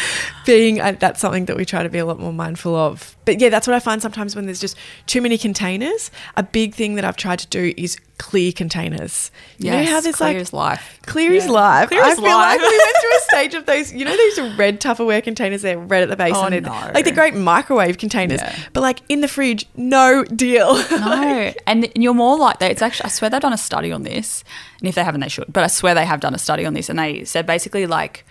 [0.46, 3.14] being uh, that's something that we try to be a lot more mindful of.
[3.26, 6.10] But yeah, that's what I find sometimes when there's just too many containers.
[6.36, 9.30] A big thing that I've tried to do is clear containers.
[9.58, 10.30] You know how there's like.
[10.30, 10.98] clear like as life.
[11.04, 11.88] Clear is life.
[11.88, 12.08] Clear is life.
[12.08, 14.80] I as feel like we went through a stage of those, you know, those red
[14.80, 15.62] Tupperware containers.
[15.62, 16.90] They're red at the base, Oh, no.
[16.94, 18.40] like the great microwave containers.
[18.40, 18.56] Yeah.
[18.72, 20.82] But like in the fridge, no deal.
[21.06, 22.70] No, and you're more like that.
[22.70, 24.42] It's actually, I swear they've done a study on this,
[24.80, 25.44] and if they haven't, they should.
[25.52, 28.24] But I swear they have done a study on this, and they said basically like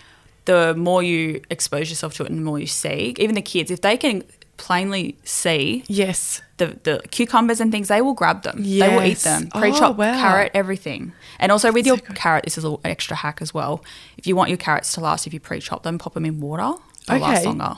[0.46, 3.72] the more you expose yourself to it and the more you see, even the kids,
[3.72, 4.24] if they can
[4.58, 6.42] plainly see Yes.
[6.58, 8.64] the, the cucumbers and things, they will grab them.
[8.64, 9.50] They will eat them.
[9.54, 10.14] Oh, Pre-chopped wow.
[10.14, 11.12] carrot, everything.
[11.40, 12.16] And also with your good.
[12.16, 13.84] carrot, this is a little extra hack as well.
[14.18, 16.80] If you want your carrots to last, if you pre-chop them, pop them in water.
[17.08, 17.76] They'll last longer.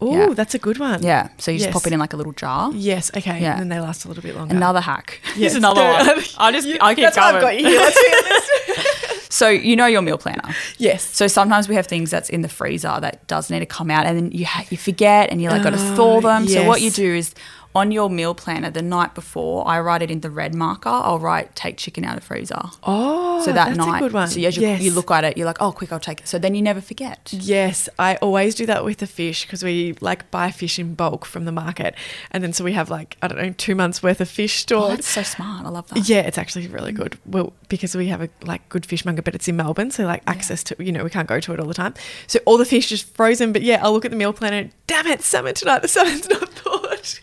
[0.00, 0.34] Oh, Yeah.
[0.34, 1.02] that's a good one.
[1.02, 1.28] Yeah.
[1.38, 2.70] So you just pop it in like a little jar.
[2.74, 3.10] Yes.
[3.16, 3.40] Okay.
[3.40, 3.52] Yeah.
[3.52, 4.54] And then they last a little bit longer.
[4.54, 5.20] Another hack.
[5.28, 6.22] Yes, Here's another one.
[6.38, 7.62] I just You- I keep that's why I've going.
[7.62, 7.80] got you here.
[7.80, 9.26] Let's hear this.
[9.28, 10.54] So you know your meal planner.
[10.78, 11.02] yes.
[11.02, 14.06] So sometimes we have things that's in the freezer that does need to come out,
[14.06, 16.48] and then you ha- you forget, and you like got to thaw ah, them.
[16.48, 17.34] So what you do is
[17.76, 20.88] on your meal planner the night before, I write it in the red marker.
[20.88, 22.60] I'll write take chicken out of freezer.
[22.82, 24.28] Oh, So that that's night, a good one.
[24.28, 24.82] so as you, yes.
[24.82, 26.28] you look at it, you're like, oh, quick, I'll take it.
[26.28, 27.30] So then you never forget.
[27.32, 31.24] Yes, I always do that with the fish because we like buy fish in bulk
[31.24, 31.94] from the market,
[32.30, 34.62] and then so we have like I don't know two months worth of fish Oh,
[34.66, 34.98] stored.
[34.98, 35.66] that's so smart.
[35.66, 36.08] I love that.
[36.08, 37.18] yeah, it's actually really good.
[37.26, 40.62] Well, because we have a like good fishmonger, but it's in Melbourne, so like access
[40.64, 41.94] to you know we can't go to it all the time.
[42.26, 43.52] So all the fish is frozen.
[43.52, 44.70] But yeah, I'll look at the meal planner.
[44.86, 45.82] Damn it, salmon tonight.
[45.82, 47.18] The salmon's not thawed.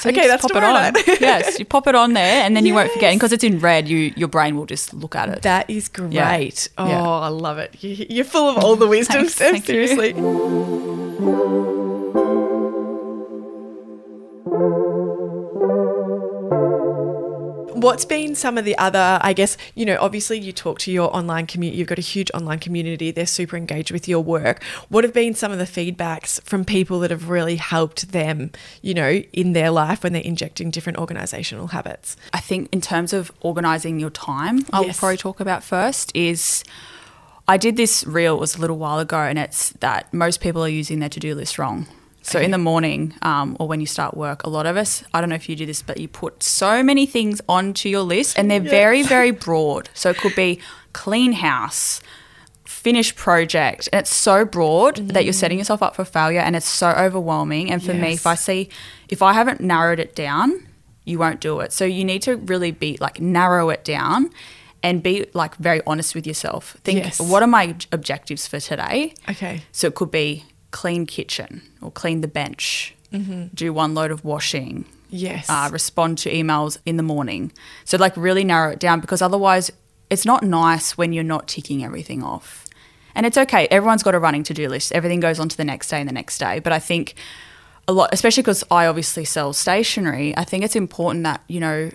[0.00, 0.72] So okay, that's pop it on.
[0.74, 1.06] night.
[1.20, 3.10] yes, you pop it on there, and then you won't forget.
[3.12, 3.16] Yes.
[3.18, 5.42] because it's in red, you your brain will just look at it.
[5.42, 6.12] That is great.
[6.12, 6.48] Yeah.
[6.78, 7.02] Oh, Yeah.
[7.08, 7.74] I love it.
[7.82, 9.64] You, you're full of all the wisdom, Thanks, Steph.
[9.64, 11.77] thank you.
[17.80, 21.14] What's been some of the other, I guess, you know, obviously you talk to your
[21.14, 24.62] online community, you've got a huge online community, they're super engaged with your work.
[24.88, 28.50] What have been some of the feedbacks from people that have really helped them,
[28.82, 32.16] you know, in their life when they're injecting different organizational habits?
[32.32, 34.98] I think in terms of organizing your time, I will Yes.
[34.98, 36.64] probably talk about first is
[37.46, 40.62] I did this reel it was a little while ago, and it's that most people
[40.64, 41.86] are using their to do list wrong.
[42.28, 45.20] So in the morning um, or when you start work, a lot of us, I
[45.20, 48.38] don't know if you do this, but you put so many things onto your list,
[48.38, 49.88] and they're very, very broad.
[49.94, 50.60] So it could be
[50.92, 52.00] clean house,
[52.64, 56.68] finish project, and it's so broad that you're setting yourself up for failure, and it's
[56.68, 57.70] so overwhelming.
[57.70, 58.68] And for me, if I see,
[59.08, 60.66] if I haven't narrowed it down,
[61.04, 61.72] you won't do it.
[61.72, 64.30] So you need to really be like narrow it down
[64.82, 66.76] and be like very honest with yourself.
[66.84, 67.20] Think, Yes.
[67.20, 69.14] what are my objectives for today?
[69.28, 69.62] Okay.
[69.72, 72.94] So it could be clean kitchen or clean the bench,
[73.54, 75.48] do one load of washing, Yes.
[75.48, 77.52] uh, respond to emails in the morning.
[77.84, 79.70] So like really narrow it down because otherwise
[80.10, 82.66] it's not nice when you're not ticking everything off.
[83.14, 83.66] And it's okay.
[83.70, 84.92] Everyone's got a running to do list.
[84.92, 86.58] Everything goes on to the next day and the next day.
[86.60, 87.14] But I think
[87.88, 91.90] a lot, especially because I obviously sell stationery, I think it's important that, you know,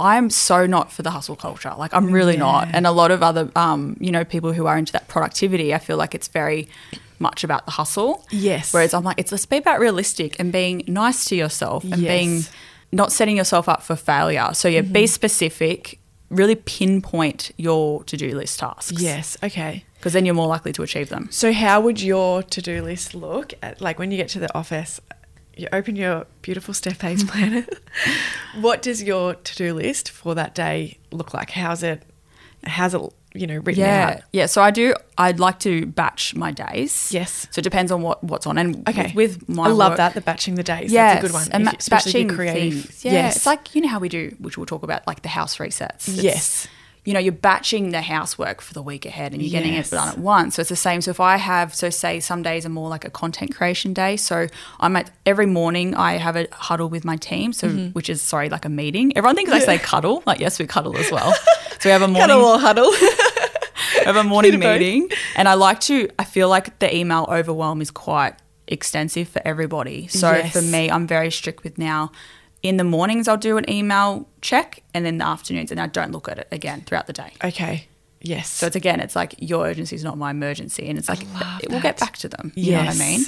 [0.00, 1.74] I'm so not for the hustle culture.
[1.76, 2.68] Like I'm really not.
[2.72, 5.78] And a lot of other, um, you know, people who are into that productivity, I
[5.78, 6.68] feel like it's very
[7.22, 8.26] much about the hustle.
[8.30, 8.74] Yes.
[8.74, 12.18] Whereas I'm like, it's let's be about realistic and being nice to yourself and Yes.
[12.18, 12.44] being
[12.92, 14.50] not setting yourself up for failure.
[14.52, 15.06] So yeah, be mm-hmm.
[15.06, 15.98] specific.
[16.28, 19.00] Really pinpoint your to-do list tasks.
[19.00, 19.36] Yes.
[19.42, 19.84] Okay.
[19.96, 21.28] because then you're more likely to achieve them.
[21.30, 23.54] So, how would your to do list look?
[23.62, 25.00] At, like when you get to the office,
[25.56, 27.66] you open your beautiful Steph Pase planner.
[28.60, 31.50] what does your to do list for that day look like?
[31.50, 32.02] How's it?
[32.64, 33.02] How's it?
[33.34, 34.22] You know, written Yeah, out?
[34.32, 34.46] yeah.
[34.46, 34.94] So I do.
[35.16, 37.10] I'd like to batch my days.
[37.12, 37.46] Yes.
[37.50, 38.58] So it depends on what what's on.
[38.58, 39.12] And Okay.
[39.14, 40.92] with, with my I love work- that the batching the days.
[40.92, 41.48] Yeah, That's a good one.
[41.50, 42.84] And if- ma- batching creative.
[42.84, 43.04] things.
[43.04, 43.36] Yeah, Yes.
[43.36, 46.08] it's like you know how we do, which we'll talk about, like the house resets.
[46.08, 46.68] It's- Yes.
[47.04, 49.88] You know, you're batching the housework for the week ahead, and you're getting Yes.
[49.92, 50.54] it done at once.
[50.54, 51.00] So it's the same.
[51.00, 54.16] So if I have, so say some days are more like a content creation day.
[54.16, 54.46] So
[54.78, 57.52] I'm at every morning I have a huddle with my team.
[57.52, 57.88] So Mm-hmm.
[57.90, 59.16] which is sorry, like a meeting.
[59.16, 60.22] Everyone thinks I say cuddle.
[60.26, 61.32] Like yes, we cuddle as well.
[61.80, 62.90] So we have a morning Cuddle or huddle.
[63.98, 64.80] we have a morning Bit of both.
[64.80, 68.34] meeting and i like to i feel like the email overwhelm is quite
[68.66, 70.52] extensive for everybody so Yes.
[70.52, 72.10] for me i'm very strict with now
[72.62, 76.12] in the mornings i'll do an email check and then the afternoons and i don't
[76.12, 77.86] look at it again throughout the day okay.
[78.24, 78.48] Yes.
[78.48, 81.60] so it's again it's like your urgency is not my emergency and it's like love
[81.68, 83.22] we'll get back to them you know what i mean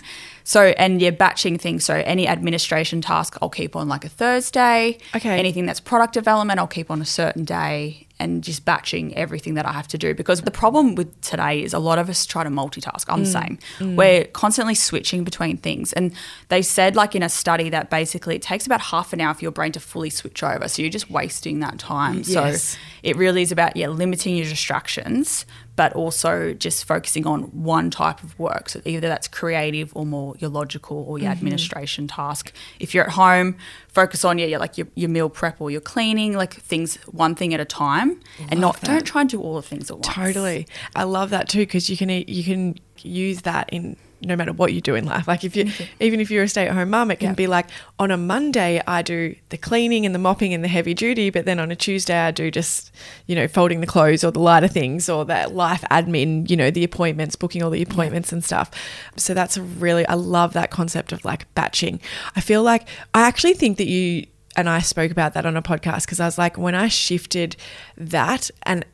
[0.45, 4.97] so and yeah batching things so any administration task i'll keep on like a thursday
[5.17, 5.37] Okay.
[5.37, 9.67] anything that's product development i'll keep on a certain day and just batching everything that
[9.67, 10.15] i have to do.
[10.15, 13.31] Because the problem with today is a lot of us try to multitask i'm the
[13.31, 13.59] Mm.
[13.81, 15.93] same we're constantly switching between things.
[15.93, 16.13] And
[16.49, 19.43] they said like in a study that basically it takes about half an hour for
[19.43, 20.69] your brain to fully switch over.
[20.69, 22.23] So you're just wasting that time.
[22.27, 22.63] Yes.
[22.63, 25.45] so it really is about yeah limiting your distractions
[25.77, 30.35] but also just focusing on one type of work so either that's creative or more
[30.39, 31.23] your logical or Mm-hmm.
[31.25, 33.57] your administration task if you're at home
[33.89, 37.55] focus on yeah, like your, your meal prep or your cleaning like things one thing
[37.55, 38.87] at a time and not that.
[38.87, 40.67] don't try and do all the things at once Totally.
[40.97, 44.73] I love that too because you can you can use that in no matter what
[44.73, 45.29] you do in life.
[45.29, 47.35] Like if you, even if you're a stay at home mum, it can Yeah.
[47.35, 47.67] be like
[47.99, 51.45] on a Monday I do the cleaning and the mopping and the heavy duty, but
[51.45, 52.91] then on a Tuesday I do just,
[53.27, 56.71] you know, folding the clothes or the lighter things or that life admin, you know,
[56.71, 58.71] the appointments, booking all the appointments and stuff.
[59.17, 62.01] So that's really, I love that concept of like batching.
[62.37, 65.63] I feel like, I actually think that you, and I spoke about that on a
[65.63, 67.57] podcast because I was like, when I shifted
[67.97, 68.85] that and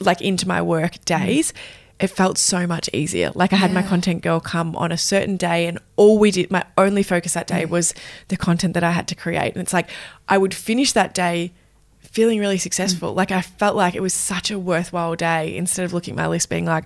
[0.00, 1.24] like into my work mm-hmm.
[1.26, 1.52] days,
[1.98, 3.32] it felt so much easier.
[3.34, 6.50] Like I had my content girl come on a certain day and all we did,
[6.50, 7.70] my only focus that day mm.
[7.70, 7.94] was
[8.28, 9.54] the content that I had to create.
[9.54, 9.88] And it's like
[10.28, 11.52] I would finish that day
[12.00, 13.12] feeling really successful.
[13.12, 13.16] Mm.
[13.16, 16.28] Like I felt like it was such a worthwhile day instead of looking at my
[16.28, 16.84] list being like,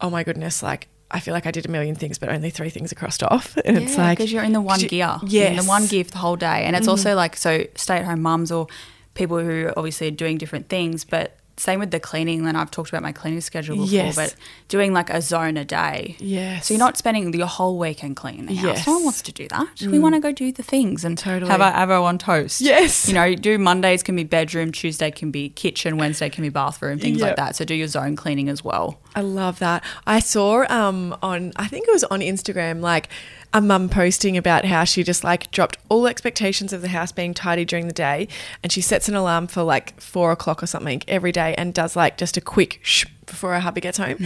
[0.00, 2.70] oh my goodness, like I feel like I did a million things, but only three
[2.70, 3.58] things are crossed off.
[3.64, 5.18] And it's like, because you're in the one you- gear.
[5.26, 6.90] You're in the one gear for the whole day, and it's mm.
[6.90, 8.68] also like so stay at home mums or
[9.14, 11.36] people who obviously are doing different things, but.
[11.60, 12.44] Same with the cleaning.
[12.44, 14.16] Then I've talked about my cleaning schedule before, Yes.
[14.16, 14.34] but
[14.68, 16.16] doing like a zone a day.
[16.18, 16.66] Yes.
[16.66, 18.64] So you're not spending your whole weekend cleaning the house.
[18.78, 18.82] Yes.
[18.84, 18.86] Mm.
[18.86, 19.80] No one wants to do that.
[19.82, 21.50] We want to go do the things and Totally.
[21.50, 22.62] have our avo on toast.
[22.62, 23.06] Yes.
[23.08, 26.98] You know, do Mondays can be bedroom, Tuesday can be kitchen, Wednesday can be bathroom,
[26.98, 27.26] things Yep.
[27.26, 27.56] like that.
[27.56, 28.98] So do your zone cleaning as well.
[29.14, 29.84] I love that.
[30.06, 33.08] I saw um on I think it was on Instagram like
[33.52, 37.34] a mum posting about how she just like dropped all expectations of the house being
[37.34, 38.28] tidy during the day
[38.62, 41.96] and she sets an alarm for like four o'clock or something every day and does
[41.96, 44.16] like just a quick shh before our hubby gets home.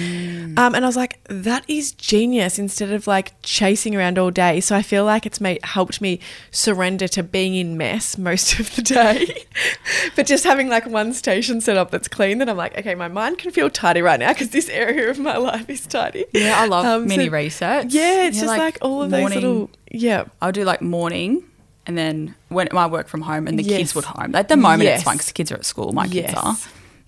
[0.57, 4.61] Um, and I was like, that is genius instead of like chasing around all day.
[4.61, 6.19] So I feel like it's made helped me
[6.51, 9.45] surrender to being in mess most of the day.
[10.17, 13.09] but just having like one station set up that's clean, then I'm like, okay, my
[13.09, 16.25] mind can feel tidy right now because this area of my life is tidy.
[16.33, 17.87] Yeah, I love Um, mini so- resets.
[17.93, 20.25] Yeah, it's know, just like, all of those little yeah.
[20.43, 21.45] I'll do like morning
[21.87, 23.79] and then when I work from home and the Yes.
[23.79, 24.35] kids would home.
[24.35, 25.01] At the moment Yes.
[25.01, 26.35] it's fine because the kids are at school, my kids Yes.
[26.37, 26.57] are.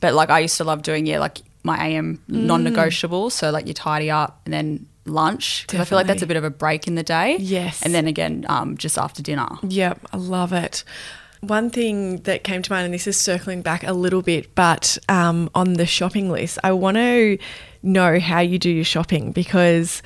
[0.01, 2.45] But like I used to love doing, yeah, like my AM Mm.
[2.47, 3.31] non-negotiable.
[3.31, 6.37] So like you tidy up and then lunch because I feel like that's a bit
[6.37, 7.37] of a break in the day.
[7.39, 7.83] Yes.
[7.83, 9.49] And then again, um, just after dinner.
[9.63, 10.83] Yep, I love it.
[11.43, 14.97] One thing that came to mind, and this is circling back a little bit, but
[15.09, 17.39] um, on the shopping list, I want to
[17.83, 20.03] know how you do your shopping because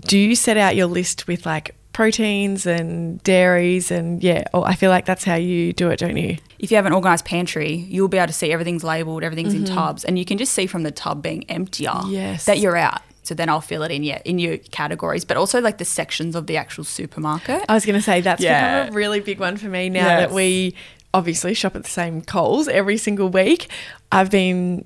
[0.00, 4.74] do you set out your list with like proteins and dairies and yeah, or I
[4.74, 6.38] feel like that's how you do it, don't you?
[6.58, 9.66] If you have an organized pantry, you'll be able to see everything's labeled, everything's Mm-hmm.
[9.66, 12.44] in tubs, and you can just see from the tub being emptier Yes.
[12.46, 13.00] that you're out.
[13.24, 16.34] So then I'll fill it in, yeah, in your categories, but also like the sections
[16.34, 17.64] of the actual supermarket.
[17.68, 18.80] I was going to say that's Yeah.
[18.84, 20.20] become a really big one for me now Yes.
[20.28, 20.74] that we
[21.14, 23.68] obviously shop at the same Coles every single week.
[24.10, 24.84] I've been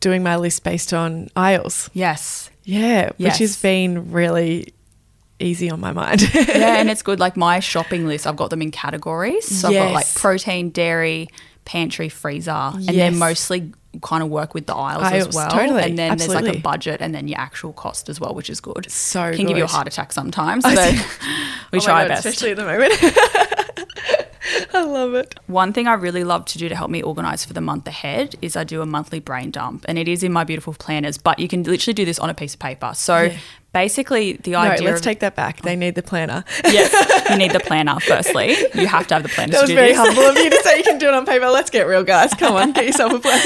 [0.00, 1.88] doing my list based on aisles.
[1.92, 2.50] yes.
[2.64, 4.72] Yeah, which has been really
[5.42, 6.22] easy on my mind.
[6.34, 7.18] yeah, and it's good.
[7.20, 9.46] Like my shopping list, I've got them in categories.
[9.60, 11.28] So I've got like protein, dairy,
[11.64, 12.96] pantry, freezer, and Yes.
[12.96, 15.50] then mostly kind of work with the aisles, Aisles, as well.
[15.50, 18.48] totally, And then there's like a budget and then your actual cost as well, which
[18.48, 18.90] is good.
[18.90, 20.94] So it can give you a heart attack sometimes, but
[21.72, 22.24] we Oh try our God, best.
[22.26, 22.94] especially at the moment.
[24.74, 25.34] I love it.
[25.46, 28.34] One thing I really love to do to help me organize for the month ahead
[28.42, 31.18] is I do a monthly brain dump, and it is in my beautiful planners.
[31.18, 32.92] But you can literally do this on a piece of paper.
[32.94, 33.38] So Yeah.
[33.72, 34.84] Basically, the idea.
[34.84, 35.62] No, let's of take that back.
[35.62, 36.44] They need the planner.
[36.64, 36.92] yes,
[37.30, 37.98] you need the planner.
[38.00, 39.98] Firstly, you have to have the planner That was very this.
[39.98, 41.48] humble of you to say you can do it on paper.
[41.48, 42.32] Let's get real, guys.
[42.34, 43.42] Come on, get yourself a planner.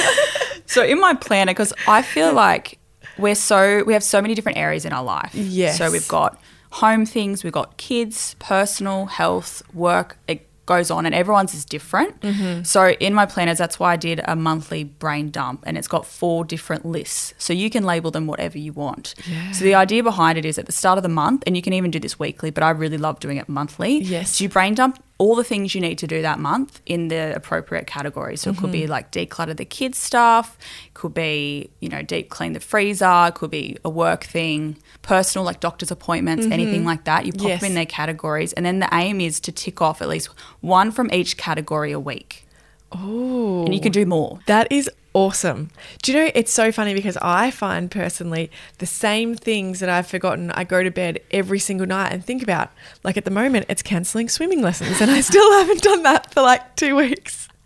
[0.66, 2.78] So in my planner, because I feel like
[3.18, 5.30] we're so we have so many different areas in our life.
[5.34, 5.78] Yes.
[5.78, 10.18] So we've got home things, we've got kids, personal, health, work.
[10.28, 12.20] It goes on, and everyone's is different.
[12.20, 12.64] Mm-hmm.
[12.64, 16.04] So in my planners, that's why I did a monthly brain dump, and it's got
[16.04, 17.34] four different lists.
[17.38, 19.14] So you can label them whatever you want.
[19.52, 21.72] So the idea behind it is at the start of the month, and you can
[21.72, 23.98] even do this weekly, but I really love doing it monthly.
[23.98, 24.36] Yes.
[24.36, 27.34] So you brain dump all the things you need to do that month in the
[27.34, 28.42] appropriate categories.
[28.42, 28.72] So it could Mm-hmm.
[28.72, 30.58] be like declutter the kids' stuff,
[30.92, 35.60] could be, you know, deep clean the freezer, could be a work thing, personal like
[35.60, 37.24] doctor's appointments, anything like that.
[37.24, 37.48] You pop Mm-hmm.
[37.48, 37.60] Yes.
[37.62, 38.52] them in their categories.
[38.52, 40.28] And then the aim is to tick off at least
[40.60, 42.46] one from each category a week.
[42.92, 44.38] Oh, And you can do more.
[44.46, 45.70] That is awesome.
[46.02, 50.06] Do you know, it's so funny because I find personally the same things that I've
[50.06, 52.70] forgotten, I go to bed every single night and think about.
[53.02, 56.42] Like at the moment, it's cancelling swimming lessons, and I still haven't done that for
[56.42, 57.48] like two weeks.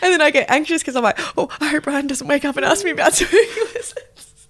[0.00, 2.56] And then I get anxious because I'm like, oh, I hope Ryan doesn't wake up
[2.56, 4.46] and ask me about swimming lessons.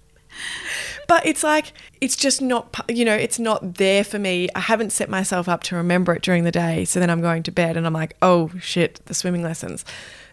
[1.07, 4.49] But it's like, it's just not, you know, it's not there for me.
[4.53, 6.85] I haven't set myself up to remember it during the day.
[6.85, 9.83] So then I'm going to bed and I'm like, oh shit, the swimming lessons.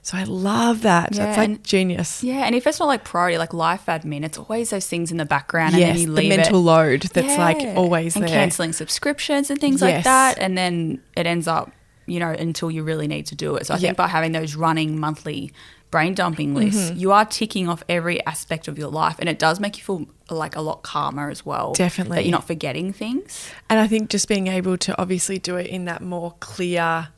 [0.07, 1.16] So I love that.
[1.16, 2.23] Yeah, That's like and- genius.
[2.23, 5.16] Yeah, and if it's not like priority, like life admin, it's always those things in
[5.16, 6.62] the background, and yes, then you the mental it.
[6.62, 7.74] load that's like Yeah.
[7.74, 8.30] always and there.
[8.30, 9.91] canceling subscriptions and things Yes.
[9.97, 11.72] like that, and then it ends up
[12.09, 13.66] you know, until you really need to do it.
[13.66, 13.80] So I Yep.
[13.83, 15.51] think by having those running monthly
[15.91, 16.99] brain dumping lists, Mm-hmm.
[17.01, 20.07] you are ticking off every aspect of your life, and it does make you feel
[20.30, 21.72] like a lot calmer as well.
[21.72, 22.14] Definitely.
[22.18, 23.49] that you're not forgetting things.
[23.68, 27.09] And I think just being able to obviously do it in that more clear,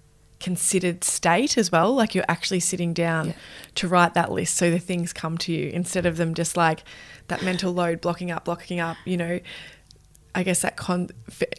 [0.40, 1.94] considered state as well.
[1.94, 3.32] Like you're actually sitting down Yeah.
[3.76, 6.84] to write that list so the things come to you instead of them just like
[7.28, 9.40] that mental load blocking up, blocking up, you know.
[10.34, 11.08] I guess that con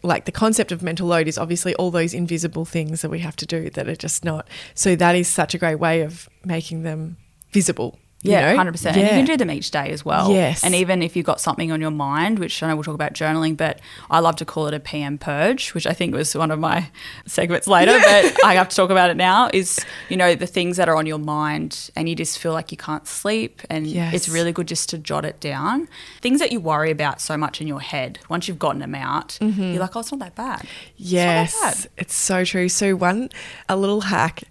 [0.04, 3.36] like the concept of mental load is obviously all those invisible things that we have
[3.38, 4.48] to do that are just not.
[4.74, 7.18] So that is such a great way of making them
[7.52, 8.00] visible.
[8.22, 8.58] You Yeah, know?
[8.58, 8.98] hundred percent.
[8.98, 10.32] And you can do them each day as well.
[10.32, 10.64] Yes.
[10.64, 13.14] And even if you've got something on your mind, which I know we'll talk about
[13.14, 13.80] journaling, but
[14.12, 16.90] I love to call it a PM purge, which I think was one of my
[17.28, 19.50] segments later, but I have to talk about it now.
[19.54, 22.72] Is you know the things that are on your mind, and you just feel like
[22.72, 24.14] you can't sleep, and Yes.
[24.14, 25.88] it's really good just to jot it down.
[26.22, 28.20] Things that you worry about so much in your head.
[28.30, 29.62] Once you've gotten them out, mm-hmm.
[29.72, 30.62] you're like, oh, it's not that bad.
[30.98, 31.74] It's not that bad.
[31.76, 32.68] Yes, it's so true.
[32.70, 33.30] So one,
[33.70, 34.44] a little hack.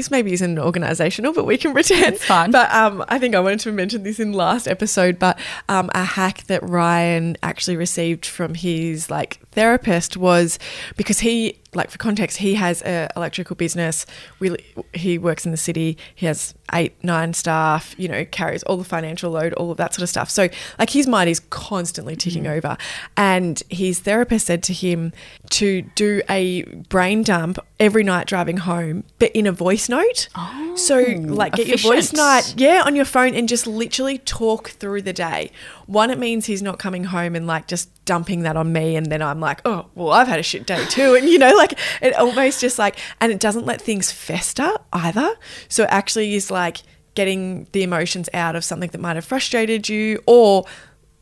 [0.00, 2.14] This maybe isn't organizational, but we can pretend.
[2.14, 2.50] It's fine.
[2.50, 5.18] But um, I think I wanted to mention this in last episode.
[5.18, 5.38] But
[5.68, 10.58] um, a hack that Ryan actually received from his like therapist was
[10.96, 14.06] because he, like for context, he has an electrical business.
[14.40, 14.56] We,
[14.92, 15.96] he works in the city.
[16.14, 17.94] He has eight, nine staff.
[17.98, 20.30] You know, carries all the financial load, all of that sort of stuff.
[20.30, 20.48] So
[20.78, 22.56] like his mind is constantly ticking Mm.
[22.56, 22.76] over.
[23.16, 25.12] And his therapist said to him
[25.50, 30.28] to do a brain dump every night driving home, but in a voice note.
[30.34, 32.16] Oh, so like get your voice efficient.
[32.16, 35.50] note, yeah, on your phone and just literally talk through the day.
[35.90, 39.06] One, it means he's not coming home and like just dumping that on me and
[39.06, 41.16] then I'm like, oh, well, I've had a shit day too.
[41.16, 45.34] And you know, like it almost just like and it doesn't let things fester either.
[45.68, 46.78] So it actually is like
[47.14, 50.64] getting the emotions out of something that might have frustrated you or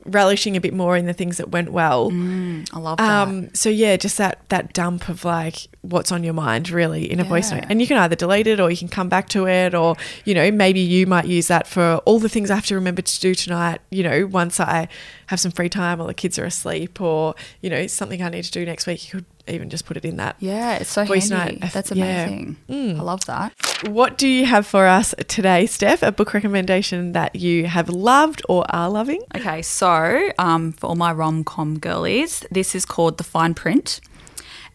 [0.08, 2.10] relishing a bit more in the things that went well.
[2.12, 3.28] I love that.
[3.28, 7.20] Um, so yeah, just that that dump of like what's on your mind really in
[7.20, 9.46] a voice note, and you can either delete it or you can come back to
[9.46, 12.66] it, or you know maybe you might use that for all the things I have
[12.66, 13.80] to remember to do tonight.
[13.90, 14.88] You know, once I
[15.26, 18.44] have some free time or the kids are asleep, or you know something I need
[18.44, 20.36] to do next week, you could even just put it in that.
[20.38, 21.58] yeah, it's so voice handy.
[21.60, 21.72] note.
[21.72, 22.24] That's Yeah.
[22.26, 22.56] amazing.
[22.98, 23.52] I love that.
[23.88, 26.02] What do you have for us today, Steph?
[26.02, 29.22] A book recommendation that you have loved or are loving?
[29.36, 34.00] Okay, so um, for all my rom com girlies, this is called The Fine Print,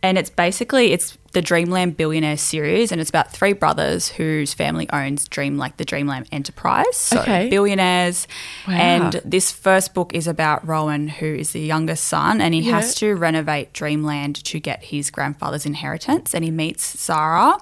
[0.04, 4.88] and it's basically it's the Dreamland Billionaire series, and it's about three brothers whose family
[4.94, 7.50] owns Dream like the Dreamland Enterprise, so Okay.
[7.50, 8.28] billionaires.
[8.68, 8.74] Wow.
[8.76, 12.74] And this first book is about Rowan, who is the youngest son, and he Yeah.
[12.74, 17.58] has to renovate Dreamland to get his grandfather's inheritance, and he meets Sarah.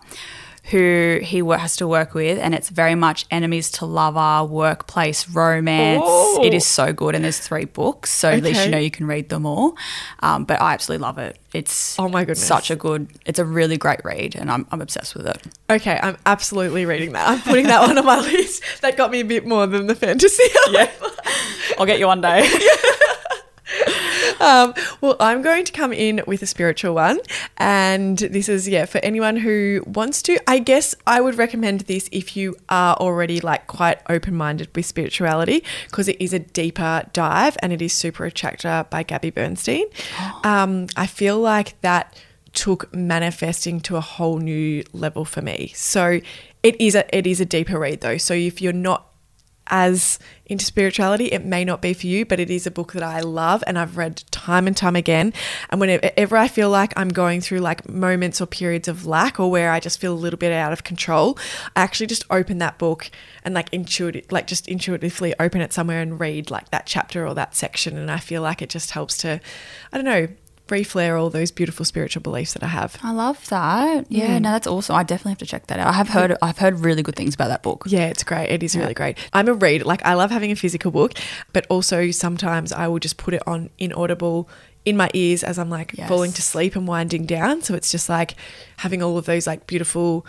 [0.66, 6.03] Who he has to work with, and it's very much enemies to lover, workplace romance.
[6.05, 6.43] Oh.
[6.45, 9.07] It is so good, and there's three books, so at least you know you can
[9.07, 9.76] read them all.
[10.20, 11.38] Um, but I absolutely love it.
[11.51, 12.45] It's Oh my goodness.
[12.45, 13.07] such a good.
[13.26, 15.41] It's a really great read, and I'm, I'm obsessed with it.
[15.70, 17.28] Okay, I'm absolutely reading that.
[17.28, 18.64] I'm putting that one on my list.
[18.82, 20.43] That got me a bit more than the fantasy.
[20.70, 20.89] Yeah.
[21.80, 22.47] I'll get you one day.
[24.42, 27.20] Um, well, I'm going to come in with a spiritual one.
[27.58, 30.39] And this is, yeah, for anyone who wants to.
[30.50, 34.86] I guess I would recommend this if you are already like quite open minded with
[34.86, 39.86] spirituality, because it is a deeper dive and it is Super Attractor by Gabby Bernstein.
[40.44, 42.20] Um, I feel like that
[42.54, 45.72] took manifesting to a whole new level for me.
[45.76, 46.20] So
[46.64, 48.18] it is a it is a deeper read though.
[48.18, 49.11] So if you're not
[49.72, 53.01] as into spirituality, it may not be for you, but it is a book that
[53.01, 55.34] I love and I've read time and time again.
[55.69, 59.49] And whenever I feel like I'm going through like moments or periods of lack or
[59.49, 61.39] where I just feel a little bit out of control,
[61.74, 63.09] I actually just open that book
[63.43, 67.34] and like intuitive, like just intuitively open it somewhere and read like that chapter or
[67.36, 67.97] that section.
[67.97, 69.39] And I feel like it just helps to,
[69.93, 70.28] I don't know,
[70.72, 72.97] reflare all those beautiful spiritual beliefs that I have.
[73.03, 74.11] I love that.
[74.11, 74.95] Yeah, no, that's awesome.
[74.95, 75.88] I definitely have to check that out.
[75.88, 76.36] I have heard.
[76.41, 77.84] I've heard really good things about that book.
[77.88, 78.49] Yeah, it's great.
[78.49, 79.17] It is really great.
[79.34, 79.86] I'm a reader.
[79.86, 81.13] Like I love having a physical book,
[81.53, 84.49] but also sometimes I will just put it on inaudible
[84.84, 86.09] in my ears as I'm like Yes.
[86.09, 87.61] falling to sleep and winding down.
[87.61, 88.34] So it's just like
[88.78, 90.26] having all of those like beautiful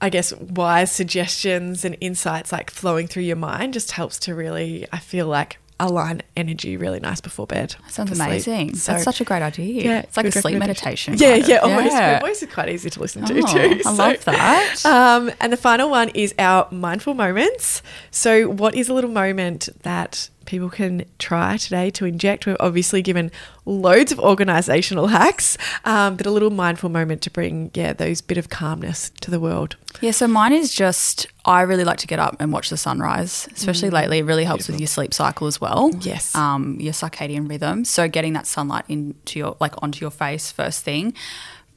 [0.00, 4.86] I guess wise suggestions and insights like flowing through your mind just helps to really
[4.92, 7.76] I feel like align energy really nice before bed.
[7.84, 8.74] That sounds amazing.
[8.74, 9.84] So- That's such a great idea.
[9.84, 11.14] yeah, it's like a sleep meditation.
[11.16, 11.48] Yeah, of.
[11.48, 11.92] yeah, almost.
[11.92, 12.20] Yeah.
[12.20, 13.82] Voice is quite easy to listen to Oh, too.
[13.86, 14.84] I love that.
[14.84, 17.82] Um, and the final one is our mindful moments.
[18.10, 22.46] So, what is a little moment that people can try today to inject?
[22.46, 23.30] We've obviously given
[23.66, 28.38] loads of organizational hacks, um, but a little mindful moment to bring, yeah, those bit
[28.38, 29.76] of calmness to the world.
[30.00, 33.48] Yeah, so mine is just I really like to get up and watch the sunrise,
[33.54, 34.18] especially lately.
[34.18, 35.92] It really helps with your sleep cycle as well.
[35.92, 36.04] Mm.
[36.04, 36.34] Yes.
[36.34, 37.84] Um, your circadian rhythm.
[37.84, 41.14] So getting that sunlight into your like onto your face first thing.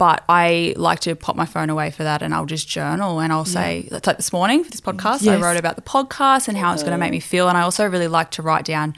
[0.02, 3.32] But I like to pop my phone away for that and I'll just journal and
[3.32, 6.58] I'll say, it's like this morning for this podcast, I wrote about the podcast and
[6.58, 7.47] how it's going to make me feel.
[7.47, 8.95] And I also really like to write down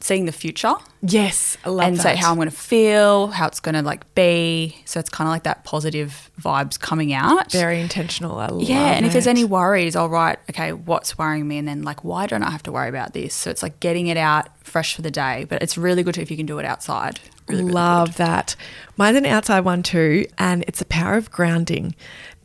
[0.00, 2.02] seeing the future Yes, I love and that.
[2.02, 4.76] say how I'm going to feel, how it's going to like be.
[4.86, 7.52] So it's kind of like that positive vibes coming out.
[7.52, 8.38] Very intentional.
[8.38, 11.58] I love yeah, and if there's any worries, I'll write, okay, what's worrying me?
[11.58, 13.34] And then, like, why don't I have to worry about this?
[13.34, 15.46] So it's like getting it out fresh for the day.
[15.48, 17.20] But it's really good to if you can do it outside.
[17.48, 18.56] Really, really Love that.
[18.96, 21.94] Mine's an outside one too, and it's the power of grounding.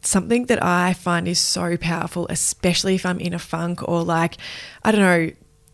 [0.04, 4.38] Something that I find is so powerful, especially if I'm in a funk or like,
[4.84, 5.32] I don't know,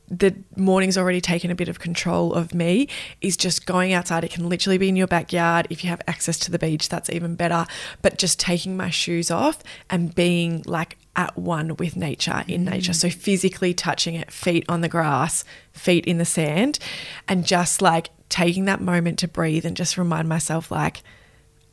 [0.09, 2.87] the morning's already taken a bit of control of me,
[3.21, 4.23] is just going outside.
[4.23, 5.67] It can literally be in your backyard.
[5.69, 7.65] If you have access to the beach, that's even better.
[8.01, 12.71] But just taking my shoes off and being like at one with nature in mm.
[12.71, 12.93] nature.
[12.93, 15.43] So physically touching it, feet on the grass,
[15.73, 16.79] feet in the sand,
[17.27, 21.01] and just like taking that moment to breathe and just remind myself, like,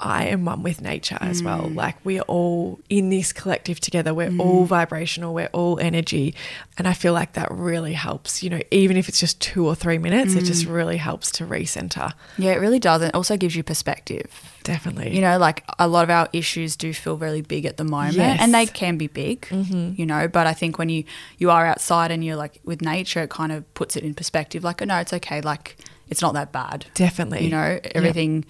[0.01, 1.63] I am one with nature as well.
[1.63, 1.77] Mm.
[1.77, 4.13] Like, we are all in this collective together.
[4.13, 4.41] We're mm.
[4.41, 6.35] all vibrational, we're all energy.
[6.77, 9.75] And I feel like that really helps, you know, even if it's just two or
[9.75, 10.75] three minutes, it just mm.
[10.75, 12.13] really helps to recenter.
[12.37, 13.03] Yeah, it really does.
[13.03, 14.27] It also gives you perspective.
[14.65, 15.15] Definitely.
[15.15, 18.17] You know, like a lot of our issues do feel really big at the moment,
[18.17, 18.39] Yes.
[18.41, 19.43] and they can be big.
[19.43, 19.93] Mm-hmm.
[19.97, 21.05] You know, but I think when you
[21.39, 24.65] you are outside and you're like with nature, it kind of puts it in perspective.
[24.65, 25.41] Like, oh no, it's okay.
[25.41, 25.77] Like,
[26.09, 26.87] it's not that bad.
[26.95, 27.45] Definitely.
[27.45, 28.45] You know, everything.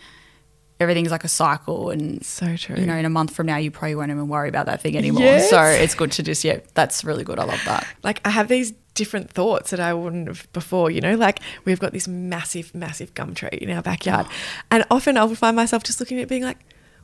[0.80, 2.76] Everything's like a cycle, and So true.
[2.76, 4.96] You know, in a month from now, you probably won't even worry about that thing
[4.96, 5.22] anymore.
[5.22, 5.50] Yes.
[5.50, 7.38] So it's good to just yeah, that's really good.
[7.38, 7.86] I love that.
[8.02, 11.80] like I have these different thoughts that I wouldn't have before, you know, like we've
[11.80, 14.26] got this massive, massive gum tree in our backyard.
[14.28, 14.34] Oh.
[14.70, 16.58] And often I'll find myself just looking at it being like,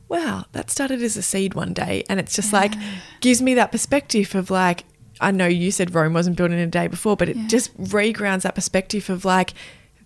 [0.07, 2.03] wow, that started as a seed one day.
[2.09, 2.73] And it's just like
[3.19, 4.85] gives me that perspective of like,
[5.19, 8.41] I know you said Rome wasn't built in a day before, but it just regrounds
[8.41, 9.53] that perspective of like,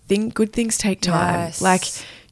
[0.08, 1.46] think good things take time.
[1.46, 1.62] Yes.
[1.62, 1.84] Like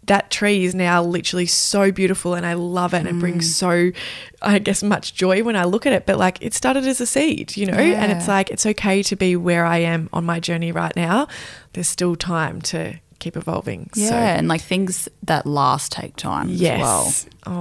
[0.06, 3.52] that tree is now literally so beautiful and I love it and it brings mm.
[3.52, 4.00] so
[4.42, 7.06] I guess much joy when I look at it but like it started as a
[7.06, 7.74] seed you know?
[7.74, 11.28] And it's like it's okay to be where I am on my journey right now.
[11.72, 16.48] There's still time to keep evolving Yeah, so and like things that last take time
[16.50, 17.12] yes as well.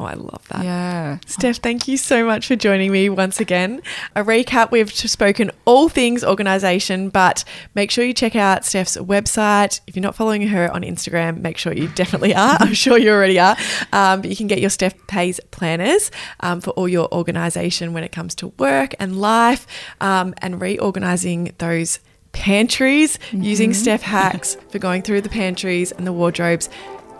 [0.01, 1.19] oh I love that Yeah.
[1.27, 3.81] Steph, thank you so much for joining me once again.
[4.15, 7.43] A recap we've spoken all things organization, but
[7.75, 9.79] make sure you check out Steph's website.
[9.87, 12.57] If you're not following her on Instagram, make sure you definitely are.
[12.59, 13.55] I'm sure you already are.
[13.91, 18.03] Um, but you can get your Steph Pase planners um, for all your organization when
[18.03, 19.65] it comes to work and life
[20.01, 21.99] um, and reorganizing those
[22.33, 23.81] pantries using mm-hmm.
[23.81, 26.69] Steph hacks for going through the pantries and the wardrobes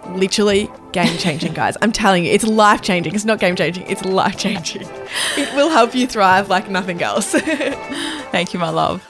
[0.10, 1.78] literally game changing, guys.
[1.82, 3.16] I'm telling you, it's life changing.
[3.16, 4.88] It's not game changing, it's life changing.
[5.38, 7.32] It will help you thrive like nothing else.
[8.32, 9.08] Thank you, my love.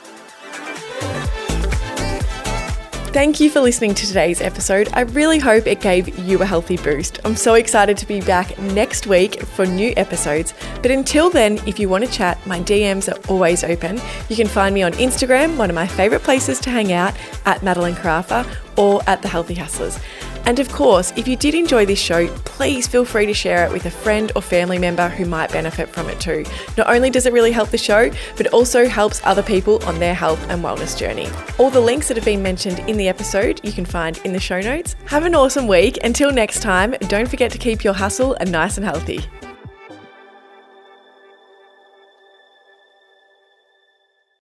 [3.13, 4.89] Thank you for listening to today's episode.
[4.93, 7.19] I really hope it gave you a healthy boost.
[7.23, 10.55] I'm so excited to be back next week for new episodes.
[10.81, 14.01] But until then, if you want to chat, my DMs are always open.
[14.29, 17.13] You can find me on Instagram, one of my favorite places to hang out,
[17.45, 19.99] at Madelyn Carafa or at The Healthy Hustlers.
[20.45, 23.71] And of course, if you did enjoy this show, please feel free to share it
[23.71, 26.45] with a friend or family member who might benefit from it too.
[26.77, 29.99] Not only does it really help the show, but it also helps other people on
[29.99, 31.29] their health and wellness journey.
[31.57, 34.39] All the links that have been mentioned in the episode you can find in the
[34.39, 34.95] show notes.
[35.05, 35.97] Have an awesome week.
[36.03, 39.21] Until next time, don't forget to keep your hustle and nice and healthy.